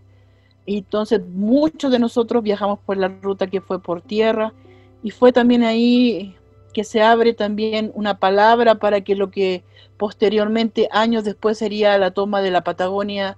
[0.65, 4.53] Y entonces muchos de nosotros viajamos por la ruta que fue por tierra
[5.01, 6.35] y fue también ahí
[6.73, 9.63] que se abre también una palabra para que lo que
[9.97, 13.37] posteriormente, años después, sería la toma de la Patagonia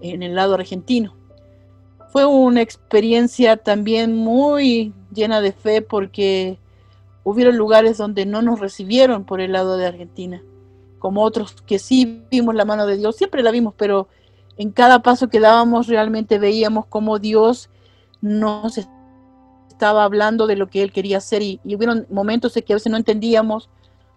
[0.00, 1.14] en el lado argentino.
[2.10, 6.58] Fue una experiencia también muy llena de fe porque
[7.22, 10.42] hubieron lugares donde no nos recibieron por el lado de Argentina,
[10.98, 14.08] como otros que sí vimos la mano de Dios, siempre la vimos, pero
[14.56, 17.68] en cada paso que dábamos realmente veíamos cómo Dios
[18.20, 18.78] nos
[19.78, 22.76] estaba hablando de lo que él quería hacer y, y hubieron momentos en que a
[22.76, 23.70] veces no entendíamos,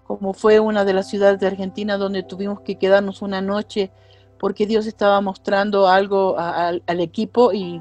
[0.07, 3.91] como fue una de las ciudades de Argentina donde tuvimos que quedarnos una noche
[4.39, 7.79] porque Dios estaba mostrando algo al equipo y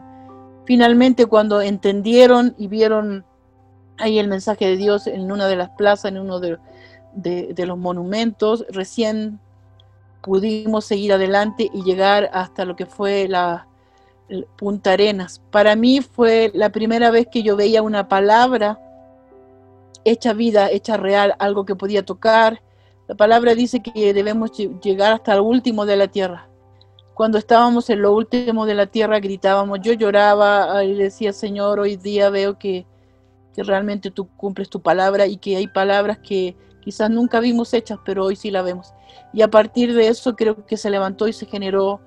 [0.66, 3.24] finalmente cuando entendieron y vieron
[3.96, 6.58] ahí el mensaje de Dios en una de las plazas, en uno de,
[7.14, 9.40] de los monumentos, recién
[10.20, 13.69] pudimos seguir adelante y llegar hasta lo que fue la,
[14.56, 15.40] Punta Arenas.
[15.50, 18.78] Para mí fue la primera vez que yo veía una palabra
[20.04, 22.62] hecha vida, hecha real, algo que podía tocar.
[23.08, 26.48] La palabra dice que debemos llegar hasta el último de la tierra.
[27.14, 31.96] Cuando estábamos en lo último de la tierra gritábamos, yo lloraba y decía, Señor, hoy
[31.96, 32.86] día veo que,
[33.52, 37.98] que realmente tú cumples tu palabra y que hay palabras que quizás nunca vimos hechas,
[38.04, 38.94] pero hoy sí la vemos.
[39.32, 42.00] Y a partir de eso creo que se levantó y se generó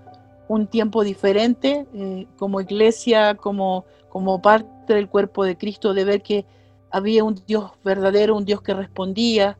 [0.54, 6.22] un tiempo diferente eh, como iglesia, como, como parte del cuerpo de Cristo, de ver
[6.22, 6.46] que
[6.92, 9.58] había un Dios verdadero, un Dios que respondía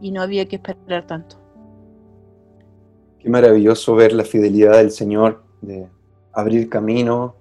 [0.00, 1.36] y no había que esperar tanto.
[3.18, 5.88] Qué maravilloso ver la fidelidad del Señor, de
[6.32, 7.34] abrir camino,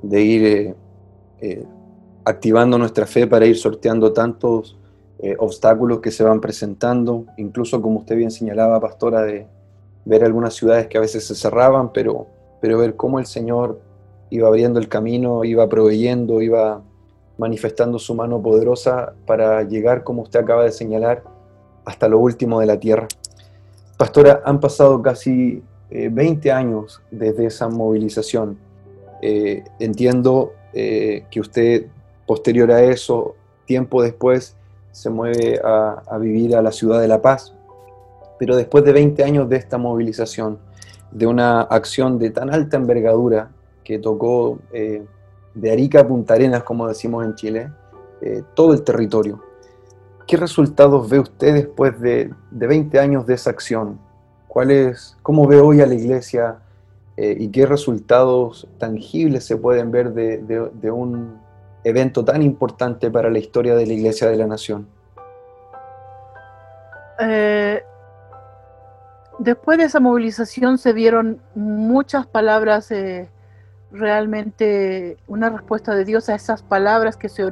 [0.00, 0.74] de ir eh,
[1.40, 1.66] eh,
[2.24, 4.78] activando nuestra fe para ir sorteando tantos
[5.38, 9.46] obstáculos que se van presentando, incluso como usted bien señalaba, pastora, de
[10.04, 12.26] ver algunas ciudades que a veces se cerraban, pero
[12.62, 13.80] pero ver cómo el Señor
[14.30, 16.80] iba abriendo el camino, iba proveyendo, iba
[17.36, 21.24] manifestando su mano poderosa para llegar, como usted acaba de señalar,
[21.84, 23.08] hasta lo último de la tierra.
[23.98, 28.56] Pastora, han pasado casi 20 eh, años desde esa movilización.
[29.20, 31.86] Eh, entiendo eh, que usted,
[32.26, 33.34] posterior a eso,
[33.66, 34.56] tiempo después,
[34.92, 37.54] se mueve a, a vivir a la ciudad de La Paz.
[38.38, 40.58] Pero después de 20 años de esta movilización,
[41.12, 43.50] de una acción de tan alta envergadura
[43.84, 45.04] que tocó eh,
[45.54, 47.70] de Arica a Punta Arenas, como decimos en Chile,
[48.20, 49.42] eh, todo el territorio.
[50.26, 53.98] ¿Qué resultados ve usted después de, 20 años de esa acción?
[54.48, 56.58] ¿Cuál es, ¿Cómo ve hoy a la iglesia
[57.16, 61.38] eh, y qué resultados tangibles se pueden ver de, un
[61.84, 64.86] evento tan importante para la historia de la iglesia de la nación?
[69.42, 73.28] Después de esa movilización se vieron muchas palabras eh,
[73.90, 77.42] realmente una respuesta de Dios a esas palabras que se,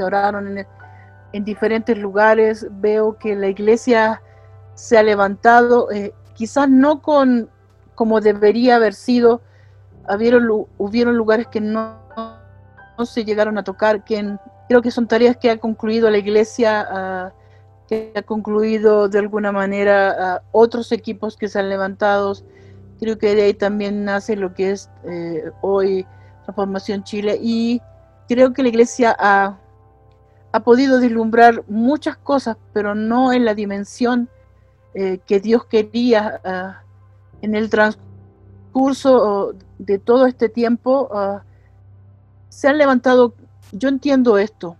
[0.00, 0.58] oraron
[1.32, 2.66] en, diferentes lugares.
[2.80, 4.22] Veo que la iglesia
[4.74, 7.48] se ha levantado, eh, quizás no con
[7.94, 9.40] como debería haber sido.
[10.12, 11.96] Hubieron, hubieron lugares que no,
[13.04, 14.36] se llegaron a tocar, que
[14.68, 17.32] creo que son tareas que ha concluido la iglesia, ah,
[17.88, 22.34] que ha concluido de alguna manera otros equipos que se han levantado
[22.98, 26.06] Creo que de ahí también nace lo que es eh, hoy
[26.44, 27.82] Transformación Chile y
[28.28, 29.58] creo que la iglesia ha,
[30.52, 34.28] ha, podido deslumbrar muchas cosas, pero no en la dimensión
[34.94, 36.82] eh, que Dios quería ah,
[37.42, 41.10] en el transcurso de todo este tiempo.
[41.12, 41.42] Ah,
[42.48, 43.34] se han levantado,
[43.72, 44.76] yo entiendo esto,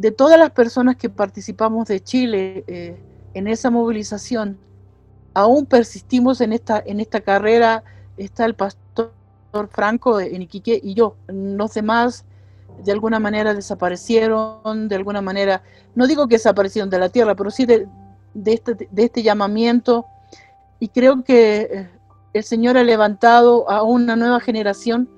[0.00, 2.98] de todas las personas que participamos de Chile eh,
[3.34, 4.56] en esa movilización,
[5.34, 7.84] aún persistimos en esta, en esta carrera,
[8.16, 9.12] está el pastor
[9.68, 11.16] Franco en Iquique y yo.
[11.28, 12.24] Los demás
[12.82, 15.62] de alguna manera desaparecieron, de alguna manera,
[15.94, 17.86] no digo que desaparecieron de la tierra, pero sí de,
[18.46, 20.06] este, de este llamamiento.
[20.78, 21.90] Y creo que eh,
[22.32, 25.10] el Señor ha levantado a una nueva generación,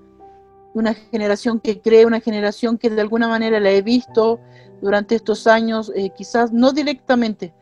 [0.75, 4.41] una generación que cree, una generación que de alguna manera la he visto
[4.83, 7.55] durante estos años, eh, quizás no directamente,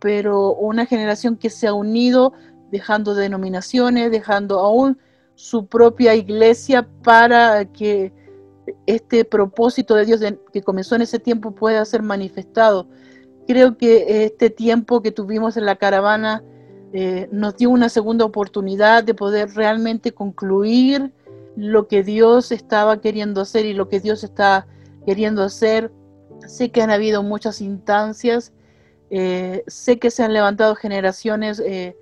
[0.00, 2.32] pero una generación que se ha unido
[2.70, 4.98] dejando denominaciones, dejando aún
[5.34, 8.12] su propia iglesia para que
[8.86, 10.20] este propósito de Dios
[10.52, 12.88] que comenzó en ese tiempo pueda ser manifestado.
[13.46, 16.42] Creo que este tiempo que tuvimos en la caravana
[16.92, 21.12] eh, nos dio una segunda oportunidad de poder realmente concluir
[21.56, 24.66] lo que Dios estaba queriendo hacer y lo que Dios está
[25.06, 25.90] queriendo hacer.
[26.46, 28.52] Sé que han habido muchas instancias
[29.10, 31.96] eh, sé que se han levantado generaciones eh,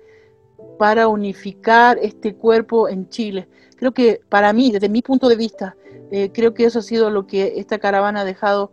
[0.79, 3.47] para unificar este cuerpo en Chile.
[3.77, 5.75] Creo que para mí, desde mi punto de vista,
[6.11, 8.71] eh, creo que eso ha sido lo que esta caravana ha dejado,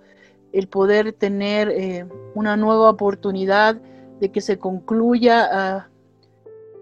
[0.53, 3.81] el poder tener una nueva oportunidad
[4.21, 5.89] de que se concluya ah,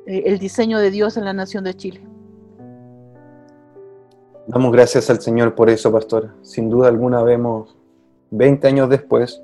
[0.07, 2.10] el diseño de Dios en la nación de Chile.
[4.53, 6.31] Damos gracias al Señor por eso, pastor.
[6.43, 7.77] Sin duda alguna vemos
[8.33, 9.41] 20 años después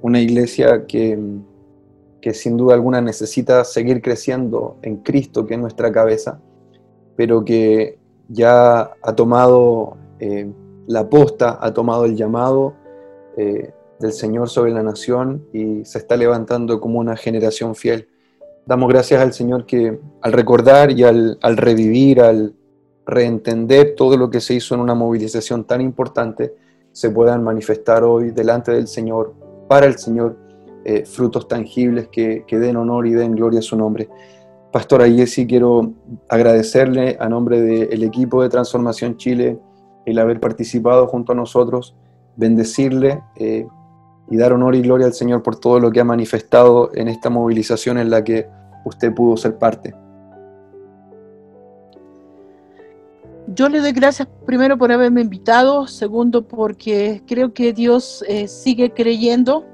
[0.00, 1.18] una iglesia que,
[2.20, 6.38] que sin duda alguna necesita seguir creciendo en Cristo, que es nuestra cabeza,
[7.16, 10.48] pero que ya ha tomado eh,
[10.86, 12.74] la posta, ha tomado el llamado
[13.36, 18.06] eh, del Señor sobre la nación y se está levantando como una generación fiel.
[18.66, 22.54] Damos gracias al Señor que al recordar y al, al revivir, al
[23.08, 26.54] reentender todo lo que se hizo en una movilización tan importante,
[26.92, 29.34] se puedan manifestar hoy delante del Señor
[29.66, 30.36] para el Señor
[30.84, 34.10] eh, frutos tangibles que, den honor y den gloria a su nombre.
[34.70, 35.94] Pastora Jessy, quiero
[36.28, 39.58] agradecerle a nombre del equipo de Transformación Chile
[40.04, 41.96] el haber participado junto a nosotros,
[42.36, 43.66] bendecirle eh,
[44.30, 47.30] y dar honor y gloria al Señor por todo lo que ha manifestado en esta
[47.30, 48.46] movilización en la que
[48.84, 49.94] usted pudo ser parte.
[53.58, 58.92] Yo le doy gracias primero por haberme invitado, segundo porque creo que Dios eh, sigue
[58.92, 59.66] creyendo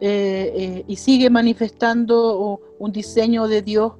[0.00, 3.94] eh, eh, y sigue manifestando un diseño de Dios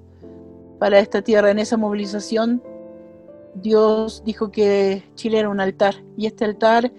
[0.79, 1.51] para esta tierra.
[1.51, 2.63] En esa movilización,
[3.57, 6.93] Dios dijo que Chile era un altar y este altar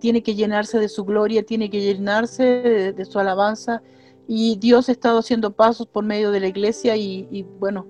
[0.00, 3.82] tiene que llenarse de su gloria, tiene que llenarse de, su alabanza
[4.26, 7.86] y Dios ha estado haciendo pasos por medio de la iglesia y, y bueno,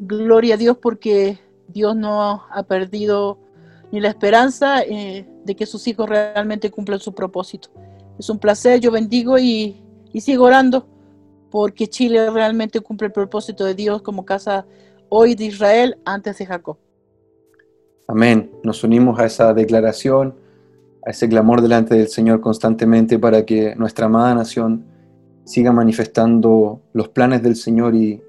[0.00, 1.38] gloria a Dios porque
[1.72, 3.38] Dios no ha perdido
[3.92, 7.70] ni la esperanza eh, de que sus hijos realmente cumplan su propósito.
[8.18, 9.82] Es un placer, yo bendigo y,
[10.20, 10.86] sigo orando
[11.50, 14.66] porque Chile realmente cumple el propósito de Dios como casa
[15.08, 16.76] hoy de Israel antes de Jacob.
[18.06, 18.50] Amén.
[18.62, 20.34] Nos unimos a esa declaración,
[21.04, 24.84] a ese clamor delante del Señor constantemente para que nuestra amada nación
[25.44, 28.22] siga manifestando los planes del Señor y,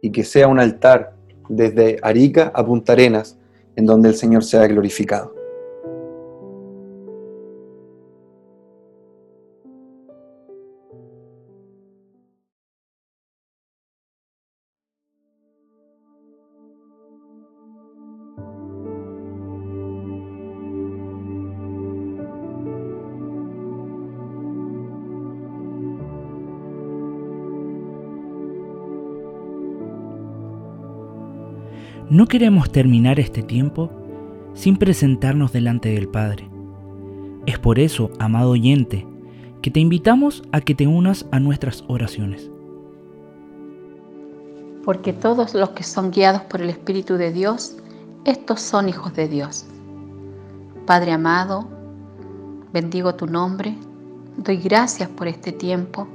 [0.00, 1.17] y que sea un altar
[1.48, 3.36] desde Arica a Punta Arenas,
[3.76, 5.37] en donde el Señor sea glorificado.
[32.28, 33.88] No queremos terminar este tiempo
[34.52, 36.46] sin presentarnos delante del Padre.
[37.46, 39.06] Es por eso, amado oyente,
[39.62, 42.50] que te invitamos a que te unas a nuestras oraciones.
[44.84, 47.78] Porque todos los que son guiados por el Espíritu de Dios,
[48.26, 49.64] estos son hijos de Dios.
[50.84, 51.66] Padre amado,
[52.74, 53.74] bendigo tu nombre,
[54.36, 56.06] doy gracias por este tiempo,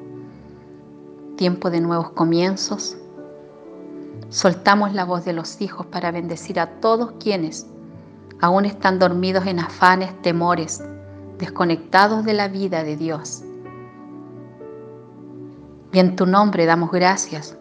[1.38, 2.98] tiempo de nuevos comienzos.
[4.34, 7.68] Soltamos la voz de los hijos para bendecir a todos quienes
[8.42, 10.84] aún están dormidos en afanes, temores,
[11.38, 13.44] desconectados de la vida de Dios.
[15.92, 17.56] Y en tu nombre damos gracias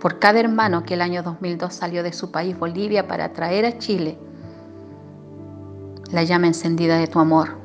[0.00, 3.78] por cada hermano que el año 2002 salió de su país, Bolivia, para traer a
[3.78, 4.16] Chile
[6.12, 7.58] la llama encendida de tu amor.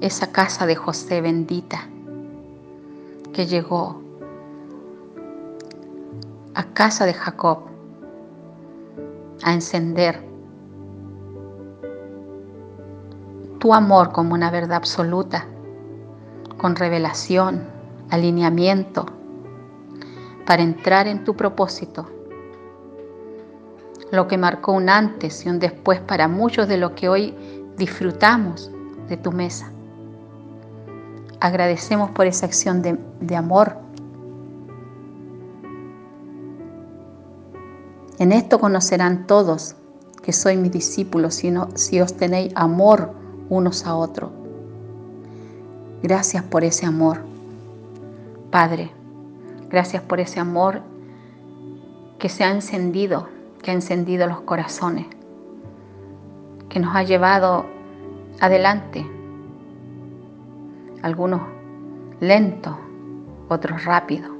[0.00, 1.86] Esa casa de José bendita
[3.34, 4.03] que llegó
[6.54, 7.58] a casa de Jacob
[9.42, 10.22] a encender
[13.58, 15.46] tu amor como una verdad absoluta,
[16.58, 17.64] con revelación,
[18.10, 19.06] alineamiento,
[20.46, 22.06] para entrar en tu propósito.
[24.10, 27.34] Lo que marcó un antes y un después para muchos de lo que hoy
[27.76, 28.70] disfrutamos
[29.08, 29.72] de tu mesa.
[31.40, 33.76] Agradecemos por esa acción de, amor
[38.24, 39.76] En esto conocerán todos
[40.22, 43.12] que sois mis discípulos si, si os tenéis amor
[43.50, 44.30] unos a otros.
[46.02, 47.20] Gracias por ese amor,
[48.50, 48.90] Padre.
[49.68, 50.80] Gracias por ese amor
[52.18, 53.28] que se ha encendido,
[53.62, 55.04] que ha encendido los corazones,
[56.70, 57.66] que nos ha llevado
[58.40, 59.06] adelante.
[61.02, 61.42] Algunos
[62.20, 62.74] lentos,
[63.50, 64.30] otros rápidos,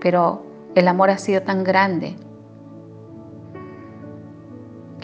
[0.00, 0.42] pero
[0.74, 2.16] el amor ha sido tan grande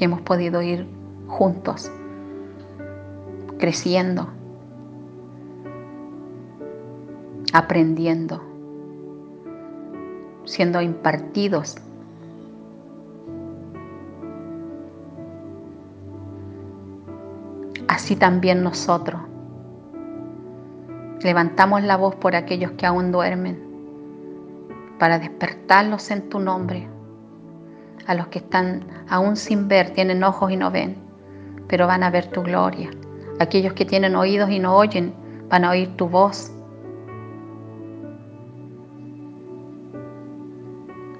[0.01, 0.87] que hemos podido ir
[1.27, 1.93] juntos,
[3.59, 4.29] creciendo,
[7.53, 8.43] aprendiendo,
[10.47, 11.77] siendo impartidos.
[17.87, 19.21] Así también nosotros
[21.23, 23.63] levantamos la voz por aquellos que aún duermen
[24.99, 26.89] para despertarlos en tu nombre.
[28.11, 30.97] A los que están aún sin ver, tienen ojos y no ven,
[31.69, 32.91] pero van a ver tu gloria.
[33.39, 35.15] Aquellos que tienen oídos y no oyen,
[35.49, 36.51] van a oír tu voz.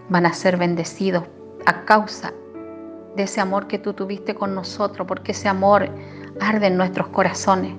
[0.09, 1.23] Van a ser bendecidos
[1.65, 2.33] a causa
[3.15, 5.89] de ese amor que tú tuviste con nosotros, porque ese amor
[6.41, 7.73] arde en nuestros corazones.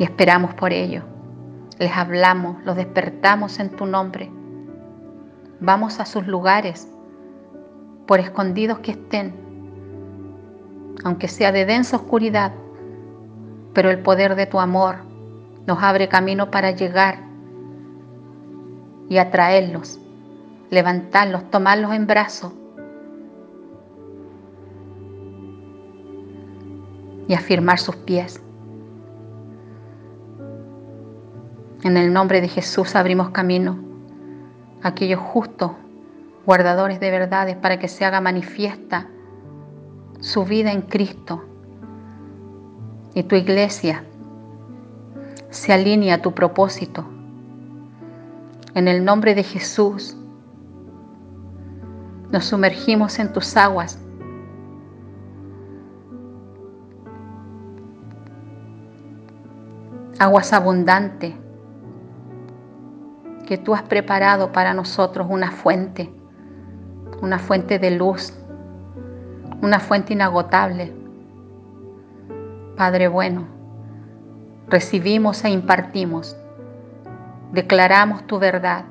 [0.00, 1.04] Y esperamos por ello
[1.80, 4.30] les hablamos, los despertamos en tu nombre.
[5.62, 6.88] Vamos a sus lugares,
[8.06, 9.34] por escondidos que estén,
[11.04, 12.52] aunque sea de densa oscuridad,
[13.74, 14.96] pero el poder de tu amor
[15.66, 17.18] nos abre camino para llegar
[19.10, 20.00] y atraerlos,
[20.70, 22.54] levantarlos, tomarlos en brazos
[27.28, 28.42] y afirmar sus pies.
[31.82, 33.89] En el nombre de Jesús abrimos camino
[34.82, 35.72] aquellos justos,
[36.46, 39.08] guardadores de verdades, para que se haga manifiesta
[40.20, 41.44] su vida en Cristo
[43.14, 44.04] y tu iglesia
[45.50, 47.04] se alinea a tu propósito.
[48.74, 50.16] En el nombre de Jesús
[52.30, 53.98] nos sumergimos en tus aguas.
[60.18, 61.39] Aguas abundantes
[63.50, 66.08] que tú has preparado para nosotros una fuente,
[67.20, 68.32] una fuente de luz,
[69.60, 70.92] una fuente inagotable.
[72.76, 73.48] Padre bueno,
[74.68, 76.36] recibimos e impartimos,
[77.50, 78.84] declaramos tu verdad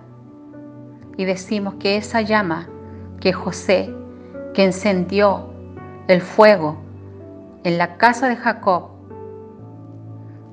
[1.16, 2.68] y decimos que esa llama
[3.22, 3.96] que José,
[4.54, 5.54] que encendió
[6.10, 6.76] el fuego
[7.64, 8.90] en la casa de Jacob,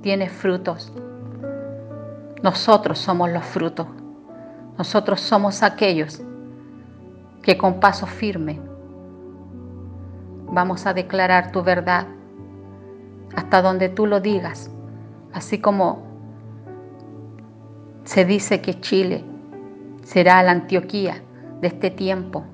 [0.00, 0.92] tiene frutos
[2.42, 3.86] nosotros somos los frutos.
[4.78, 6.22] Nosotros somos aquellos
[7.42, 8.60] que con paso firme
[10.50, 12.06] vamos a declarar tu verdad
[13.34, 14.70] hasta donde tú lo digas,
[15.32, 16.04] así como
[18.04, 19.24] se dice que Chile
[20.02, 21.22] será la Antioquía
[21.60, 22.44] de este tiempo,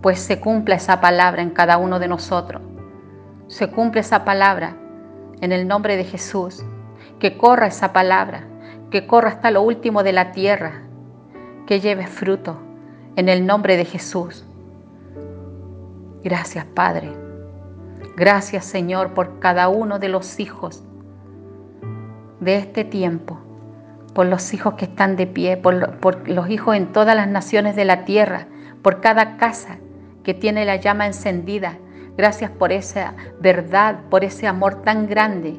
[0.00, 2.62] pues se cumpla esa palabra en cada uno de nosotros.
[3.48, 4.76] Se cumple esa palabra
[5.40, 6.64] en el nombre de Jesús,
[7.18, 8.46] que corra esa palabra
[8.92, 10.82] que corra hasta lo último de la tierra,
[11.66, 12.58] que lleve fruto
[13.16, 14.44] en el nombre de Jesús.
[16.22, 17.12] Gracias Padre.
[18.16, 20.84] Gracias Señor por cada uno de los hijos
[22.38, 23.38] de este tiempo
[24.14, 27.76] por los hijos que están de pie, por, por los hijos en todas las naciones
[27.76, 28.46] de la tierra,
[28.82, 29.78] por cada casa
[30.22, 31.78] que tiene la llama encendida.
[32.16, 35.58] Gracias por esa verdad, por ese amor tan grande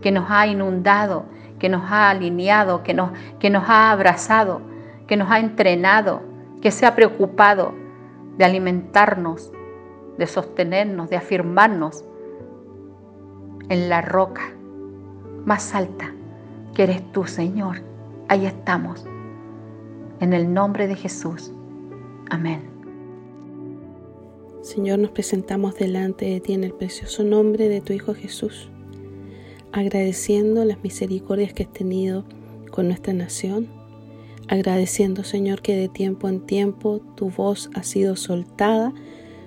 [0.00, 1.26] que nos ha inundado,
[1.62, 4.62] que nos ha alineado, que nos, que nos ha abrazado,
[5.06, 6.20] que nos ha entrenado,
[6.60, 7.72] que se ha preocupado
[8.36, 9.52] de alimentarnos,
[10.18, 12.04] de sostenernos, de afirmarnos
[13.68, 14.42] en la roca
[15.44, 16.12] más alta
[16.74, 17.76] que eres tú, Señor.
[18.26, 19.06] Ahí estamos.
[20.18, 21.52] En el nombre de Jesús.
[22.28, 22.60] Amén.
[24.62, 28.68] Señor, nos presentamos delante de ti en el precioso nombre de tu Hijo Jesús,
[29.72, 32.24] agradeciendo las misericordias que has tenido
[32.70, 33.68] con nuestra nación,
[34.48, 38.92] agradeciendo, Señor, que de tiempo en tiempo tu voz ha sido soltada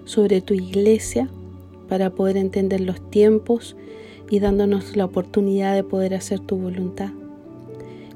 [0.03, 1.29] sobre tu iglesia
[1.87, 3.75] para poder entender los tiempos
[4.29, 7.11] y dándonos la oportunidad de poder hacer tu voluntad.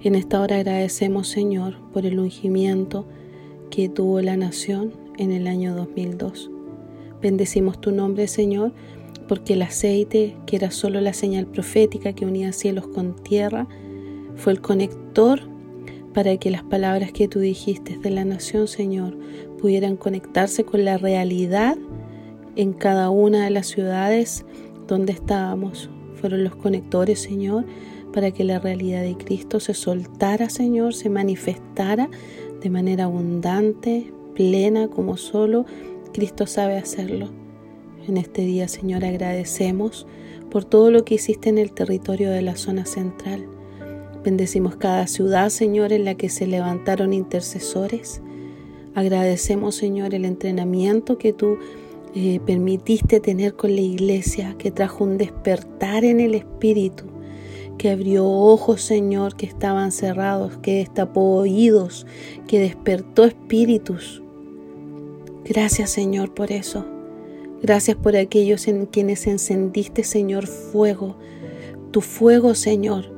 [0.01, 3.05] En esta hora agradecemos, Señor, por el ungimiento
[3.69, 6.49] que tuvo la nación en el año 2002.
[7.21, 8.71] Bendecimos tu nombre, Señor,
[9.29, 13.67] porque el aceite, que era solo la señal profética que unía cielos con tierra,
[14.35, 15.41] fue el conector
[16.15, 19.15] para que las palabras que tú dijiste de la nación, Señor,
[19.61, 21.77] pudieran conectarse con la realidad
[22.55, 24.45] en cada una de las ciudades
[24.87, 27.65] donde estábamos fueron los conectores, Señor,
[28.11, 32.09] para que la realidad de Cristo se soltara, Señor, se manifestara
[32.61, 35.67] de manera abundante, plena, como solo
[36.13, 37.38] Cristo sabe hacerlo.
[38.07, 40.07] En este día, Señor, agradecemos
[40.49, 43.45] por todo lo que hiciste en el territorio de la zona central.
[44.23, 48.21] Bendecimos cada ciudad, Señor, en la que se levantaron intercesores.
[48.95, 51.57] Agradecemos, Señor, el entrenamiento que tú
[52.15, 57.05] eh, permitiste tener con la iglesia, que trajo un despertar en el espíritu,
[57.77, 62.05] que abrió ojos, Señor, que estaban cerrados, que destapó oídos,
[62.47, 64.21] que despertó espíritus.
[65.45, 66.85] Gracias, Señor, por eso.
[67.61, 71.17] Gracias por aquellos en quienes encendiste, Señor, fuego.
[71.91, 73.11] Tu fuego, Señor,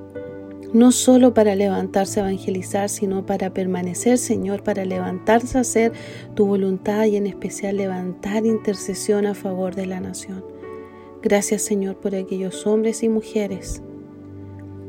[0.73, 5.91] no solo para levantarse a evangelizar, sino para permanecer, Señor, para levantarse a hacer
[6.33, 10.43] tu voluntad y en especial levantar intercesión a favor de la nación.
[11.21, 13.83] Gracias, Señor, por aquellos hombres y mujeres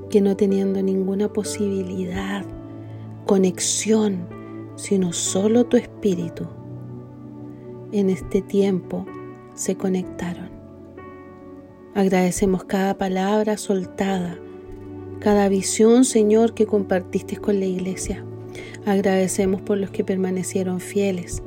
[0.08, 2.44] que no teniendo ninguna posibilidad,
[3.26, 4.26] conexión,
[4.76, 6.46] sino solo tu espíritu,
[7.92, 9.04] en este tiempo
[9.54, 10.50] se conectaron.
[11.94, 14.38] Agradecemos cada palabra soltada
[15.22, 18.24] cada visión, Señor, que compartiste con la iglesia.
[18.84, 21.44] Agradecemos por los que permanecieron fieles.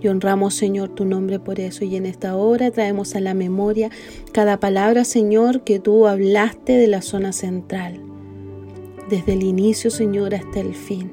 [0.00, 1.84] Y honramos, Señor, tu nombre por eso.
[1.84, 3.90] Y en esta hora traemos a la memoria
[4.32, 8.00] cada palabra, Señor, que tú hablaste de la zona central.
[9.08, 11.12] Desde el inicio, Señor, hasta el fin.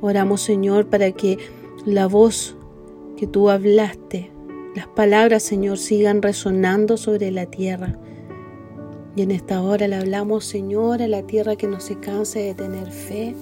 [0.00, 1.36] Oramos, Señor, para que
[1.84, 2.56] la voz
[3.18, 4.30] que tú hablaste,
[4.74, 7.98] las palabras, Señor, sigan resonando sobre la tierra
[9.16, 12.54] y en esta hora le hablamos, Señor, a la tierra que no se canse de
[12.54, 13.34] tener fe,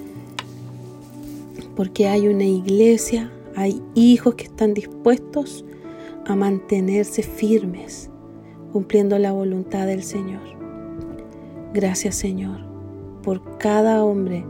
[1.75, 5.65] porque hay una iglesia, hay hijos que están dispuestos
[6.27, 8.11] a mantenerse firmes,
[8.71, 10.43] cumpliendo la voluntad del Señor.
[11.73, 12.59] Gracias, Señor,
[13.23, 14.45] por cada hombre,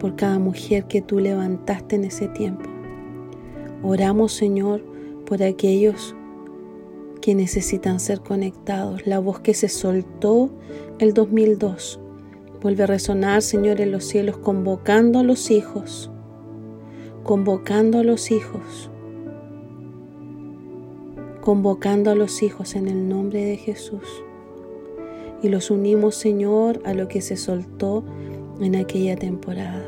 [0.00, 2.68] por cada mujer que tú levantaste en ese tiempo.
[3.84, 4.82] Oramos, Señor,
[5.28, 6.16] por aquellos
[7.20, 9.06] que necesitan ser conectados.
[9.06, 10.50] La voz que se soltó
[10.98, 12.00] el 2002
[12.62, 16.10] vuelve a resonar, Señor, en los cielos, convocando a los hijos,
[17.24, 18.90] convocando a los hijos,
[21.42, 24.24] convocando a los hijos en el nombre de Jesús.
[25.42, 28.02] Y los unimos, Señor, a lo que se soltó
[28.60, 29.87] en aquella temporada.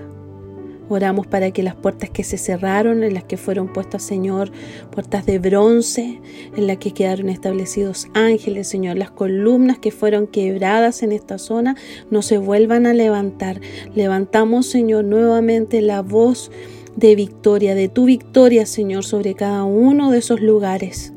[0.92, 4.50] Oramos para que las puertas que se cerraron, en las que fueron puestas, Señor,
[4.90, 6.20] puertas de bronce,
[6.56, 11.76] en las que quedaron establecidos ángeles, Señor, las columnas que fueron quebradas en esta zona,
[12.10, 13.60] no se vuelvan a levantar.
[13.94, 16.50] Levantamos, Señor, nuevamente la voz
[16.96, 21.12] de victoria, de tu victoria, Señor, sobre cada uno de esos lugares.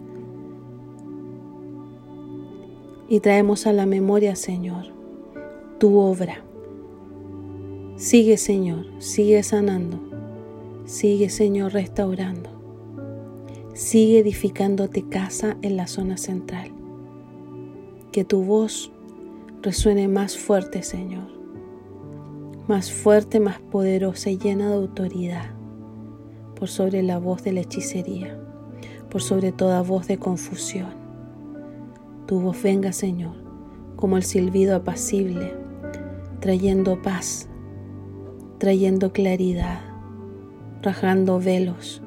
[3.10, 4.94] Y traemos a la memoria, Señor,
[5.80, 6.44] tu obra
[7.96, 10.00] Sigue Señor, sigue sanando.
[10.86, 12.50] Sigue Señor restaurando.
[13.76, 16.72] Sigue edificándote casa en la zona central.
[18.12, 18.92] Que tu voz
[19.62, 21.28] resuene más fuerte, Señor.
[22.68, 25.52] Más fuerte, más poderosa y llena de autoridad.
[26.56, 28.40] Por sobre la voz de la hechicería.
[29.12, 30.96] Por sobre toda voz de confusión.
[32.26, 33.36] Tu voz venga, Señor,
[33.98, 35.54] como el silbido apacible,
[36.40, 37.50] trayendo paz
[38.64, 39.82] trayendo claridad,
[40.82, 42.02] rajando velos,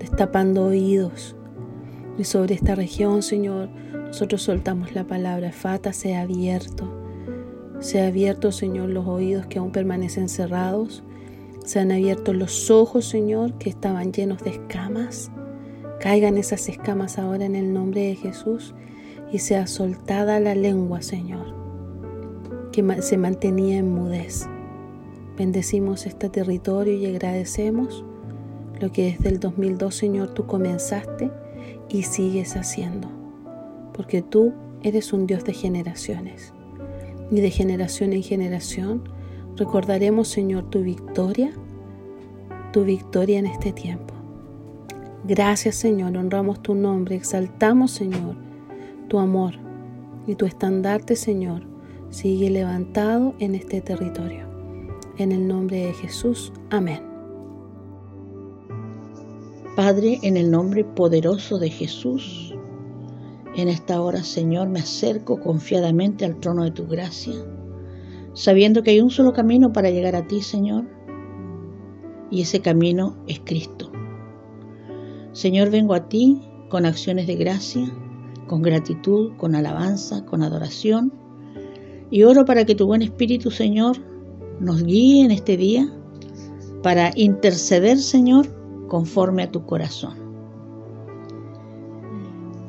[0.00, 1.36] destapando oídos.
[2.18, 6.92] Y sobre esta región, Señor, nosotros soltamos la palabra, Fata sea abierto.
[7.78, 11.04] Sea abierto, Señor, los oídos que aún permanecen cerrados.
[11.64, 15.30] Sean abiertos los ojos, Señor, que estaban llenos de escamas.
[16.00, 18.74] Caigan esas escamas ahora en el nombre de Jesús
[19.30, 21.54] y sea soltada la lengua, Señor,
[22.72, 24.48] que se mantenía en mudez.
[25.38, 28.04] Bendecimos este territorio y agradecemos
[28.80, 31.30] lo que desde el 2002, Señor, tú comenzaste
[31.88, 33.08] y sigues haciendo,
[33.94, 36.52] porque tú eres un Dios de generaciones.
[37.30, 39.04] Y de generación en generación
[39.56, 41.52] recordaremos, Señor, tu victoria,
[42.72, 44.14] tu victoria en este tiempo.
[45.22, 48.34] Gracias, Señor, honramos tu nombre, exaltamos, Señor,
[49.06, 49.54] tu amor
[50.26, 51.62] y tu estandarte, Señor,
[52.10, 54.47] sigue levantado en este territorio.
[55.18, 57.02] En el nombre de Jesús, amén.
[59.74, 62.54] Padre, en el nombre poderoso de Jesús,
[63.56, 67.34] en esta hora, Señor, me acerco confiadamente al trono de tu gracia,
[68.32, 70.84] sabiendo que hay un solo camino para llegar a ti, Señor,
[72.30, 73.90] y ese camino es Cristo.
[75.32, 77.92] Señor, vengo a ti con acciones de gracia,
[78.46, 81.12] con gratitud, con alabanza, con adoración,
[82.08, 84.07] y oro para que tu buen Espíritu, Señor,
[84.60, 85.92] nos guíe en este día
[86.82, 88.48] para interceder, Señor,
[88.88, 90.14] conforme a tu corazón.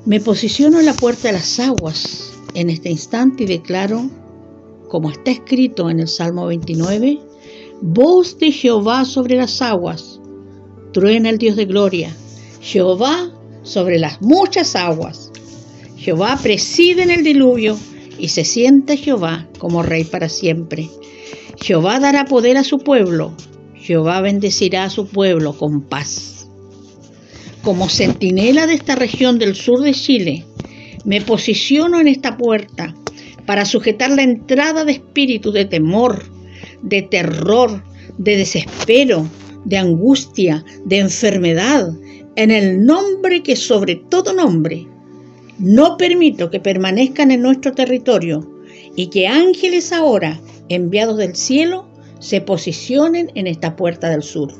[0.05, 4.09] Me posiciono en la puerta de las aguas en este instante y declaro,
[4.89, 7.19] como está escrito en el Salmo 29,
[7.81, 10.19] voz de Jehová sobre las aguas,
[10.93, 12.15] truena el Dios de gloria,
[12.61, 13.31] Jehová
[13.63, 15.31] sobre las muchas aguas.
[15.97, 17.77] Jehová preside en el diluvio
[18.17, 20.89] y se siente Jehová como rey para siempre.
[21.61, 23.33] Jehová dará poder a su pueblo,
[23.75, 26.47] Jehová bendecirá a su pueblo con paz.
[27.63, 30.45] Como centinela de esta región del sur de Chile,
[31.05, 32.95] me posiciono en esta puerta
[33.45, 36.23] para sujetar la entrada de espíritu de temor,
[36.81, 37.83] de terror,
[38.17, 39.27] de desespero,
[39.65, 41.91] de angustia, de enfermedad,
[42.35, 44.87] en el nombre que sobre todo nombre.
[45.57, 48.47] No permito que permanezcan en nuestro territorio
[48.95, 50.39] y que ángeles ahora,
[50.69, 51.87] enviados del cielo,
[52.19, 54.53] se posicionen en esta puerta del sur.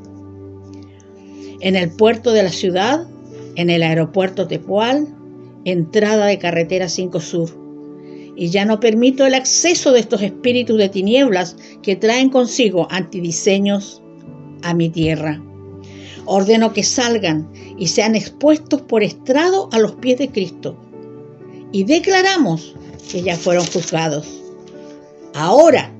[1.61, 3.07] En el puerto de la ciudad,
[3.55, 5.07] en el aeropuerto Tepual,
[5.65, 7.49] entrada de carretera 5 Sur.
[8.35, 14.01] Y ya no permito el acceso de estos espíritus de tinieblas que traen consigo antidiseños
[14.63, 15.41] a mi tierra.
[16.25, 20.77] Ordeno que salgan y sean expuestos por estrado a los pies de Cristo.
[21.73, 22.75] Y declaramos
[23.11, 24.41] que ya fueron juzgados.
[25.33, 25.91] Ahora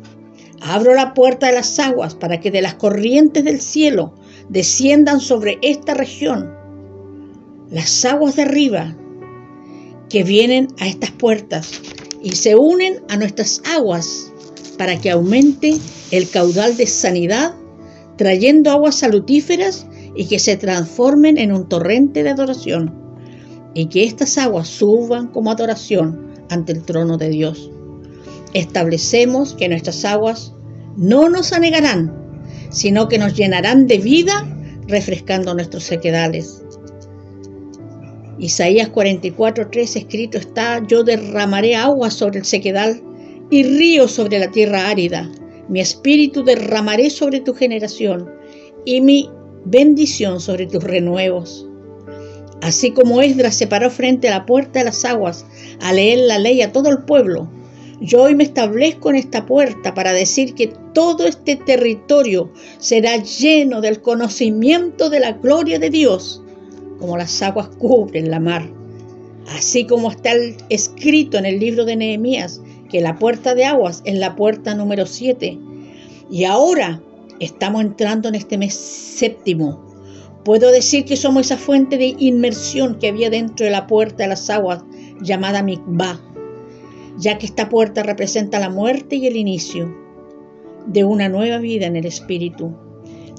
[0.61, 4.13] Abro la puerta de las aguas para que de las corrientes del cielo
[4.49, 6.53] desciendan sobre esta región.
[7.69, 8.95] Las aguas de arriba
[10.09, 11.71] que vienen a estas puertas
[12.21, 14.31] y se unen a nuestras aguas
[14.77, 15.77] para que aumente
[16.11, 17.53] el caudal de sanidad,
[18.17, 19.85] trayendo aguas salutíferas
[20.15, 22.93] y que se transformen en un torrente de adoración,
[23.73, 27.69] y que estas aguas suban como adoración ante el trono de Dios
[28.53, 30.53] establecemos que nuestras aguas
[30.97, 32.13] no nos anegarán,
[32.69, 34.47] sino que nos llenarán de vida,
[34.87, 36.63] refrescando nuestros sequedales.
[38.39, 43.01] Isaías 44:3 escrito está, yo derramaré agua sobre el sequedal
[43.49, 45.29] y río sobre la tierra árida.
[45.67, 48.29] Mi espíritu derramaré sobre tu generación
[48.85, 49.29] y mi
[49.65, 51.67] bendición sobre tus renuevos.
[52.61, 55.45] Así como Esdras se paró frente a la puerta de las aguas
[55.81, 57.49] a leer la ley a todo el pueblo,
[58.01, 63.81] yo hoy me establezco en esta puerta para decir que todo este territorio será lleno
[63.81, 66.41] del conocimiento de la gloria de Dios,
[66.99, 68.69] como las aguas cubren la mar.
[69.49, 70.31] Así como está
[70.69, 75.05] escrito en el libro de Nehemías, que la puerta de aguas es la puerta número
[75.05, 75.57] 7.
[76.31, 77.01] Y ahora
[77.39, 79.85] estamos entrando en este mes séptimo.
[80.45, 84.29] Puedo decir que somos esa fuente de inmersión que había dentro de la puerta de
[84.29, 84.83] las aguas
[85.21, 86.28] llamada Mikvah
[87.19, 89.93] ya que esta puerta representa la muerte y el inicio
[90.87, 92.73] de una nueva vida en el Espíritu.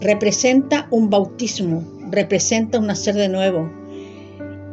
[0.01, 3.71] Representa un bautismo, representa un nacer de nuevo.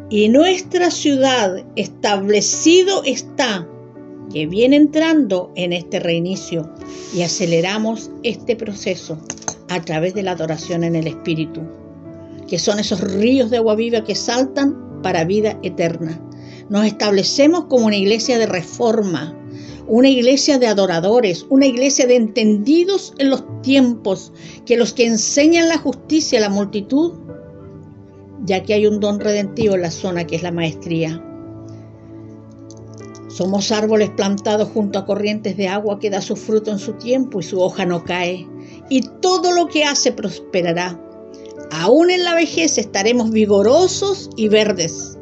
[0.10, 3.68] Y nuestra ciudad establecido está,
[4.32, 6.70] que viene entrando en este reinicio
[7.14, 9.18] y aceleramos este proceso
[9.70, 11.62] a través de la adoración en el Espíritu,
[12.47, 16.22] que son esos ríos de agua viva que saltan para vida eterna.
[16.70, 19.34] Nos establecemos como una iglesia de reforma,
[19.88, 24.34] una iglesia de adoradores, una iglesia de entendidos en los tiempos,
[24.65, 27.13] que los que enseñan la justicia a la multitud,
[28.43, 31.24] ya que hay un don redentivo en la zona que es la maestría.
[33.30, 37.39] Somos árboles plantados junto a corrientes de agua que da su fruto en su tiempo
[37.39, 38.45] y su hoja no cae,
[38.89, 40.99] y todo lo que hace prosperará.
[41.72, 45.18] Aún en la vejez estaremos vigorosos y verdes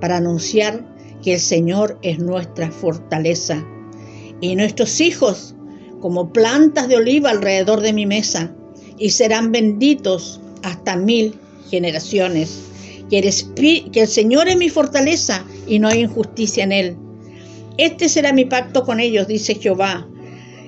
[0.00, 0.89] para anunciar
[1.22, 3.64] que el Señor es nuestra fortaleza
[4.40, 5.54] y nuestros hijos
[6.00, 8.54] como plantas de oliva alrededor de mi mesa
[8.98, 11.34] y serán benditos hasta mil
[11.70, 12.66] generaciones.
[13.10, 16.96] Que el, que el Señor es mi fortaleza y no hay injusticia en él.
[17.76, 20.06] Este será mi pacto con ellos, dice Jehová.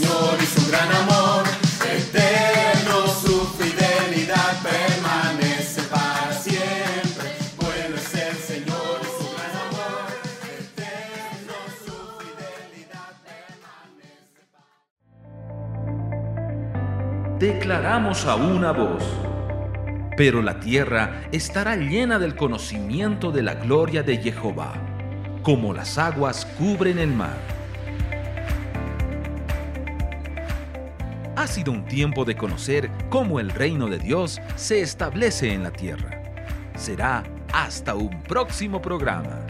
[17.73, 19.03] Declaramos a una voz.
[20.15, 24.75] Pero la tierra estará llena del conocimiento de la gloria de Jehová,
[25.43, 27.39] como las aguas cubren el mar.
[31.35, 35.71] Ha sido un tiempo de conocer cómo el reino de Dios se establece en la
[35.71, 36.23] tierra.
[36.77, 37.23] Será
[37.55, 39.47] hasta un próximo programa.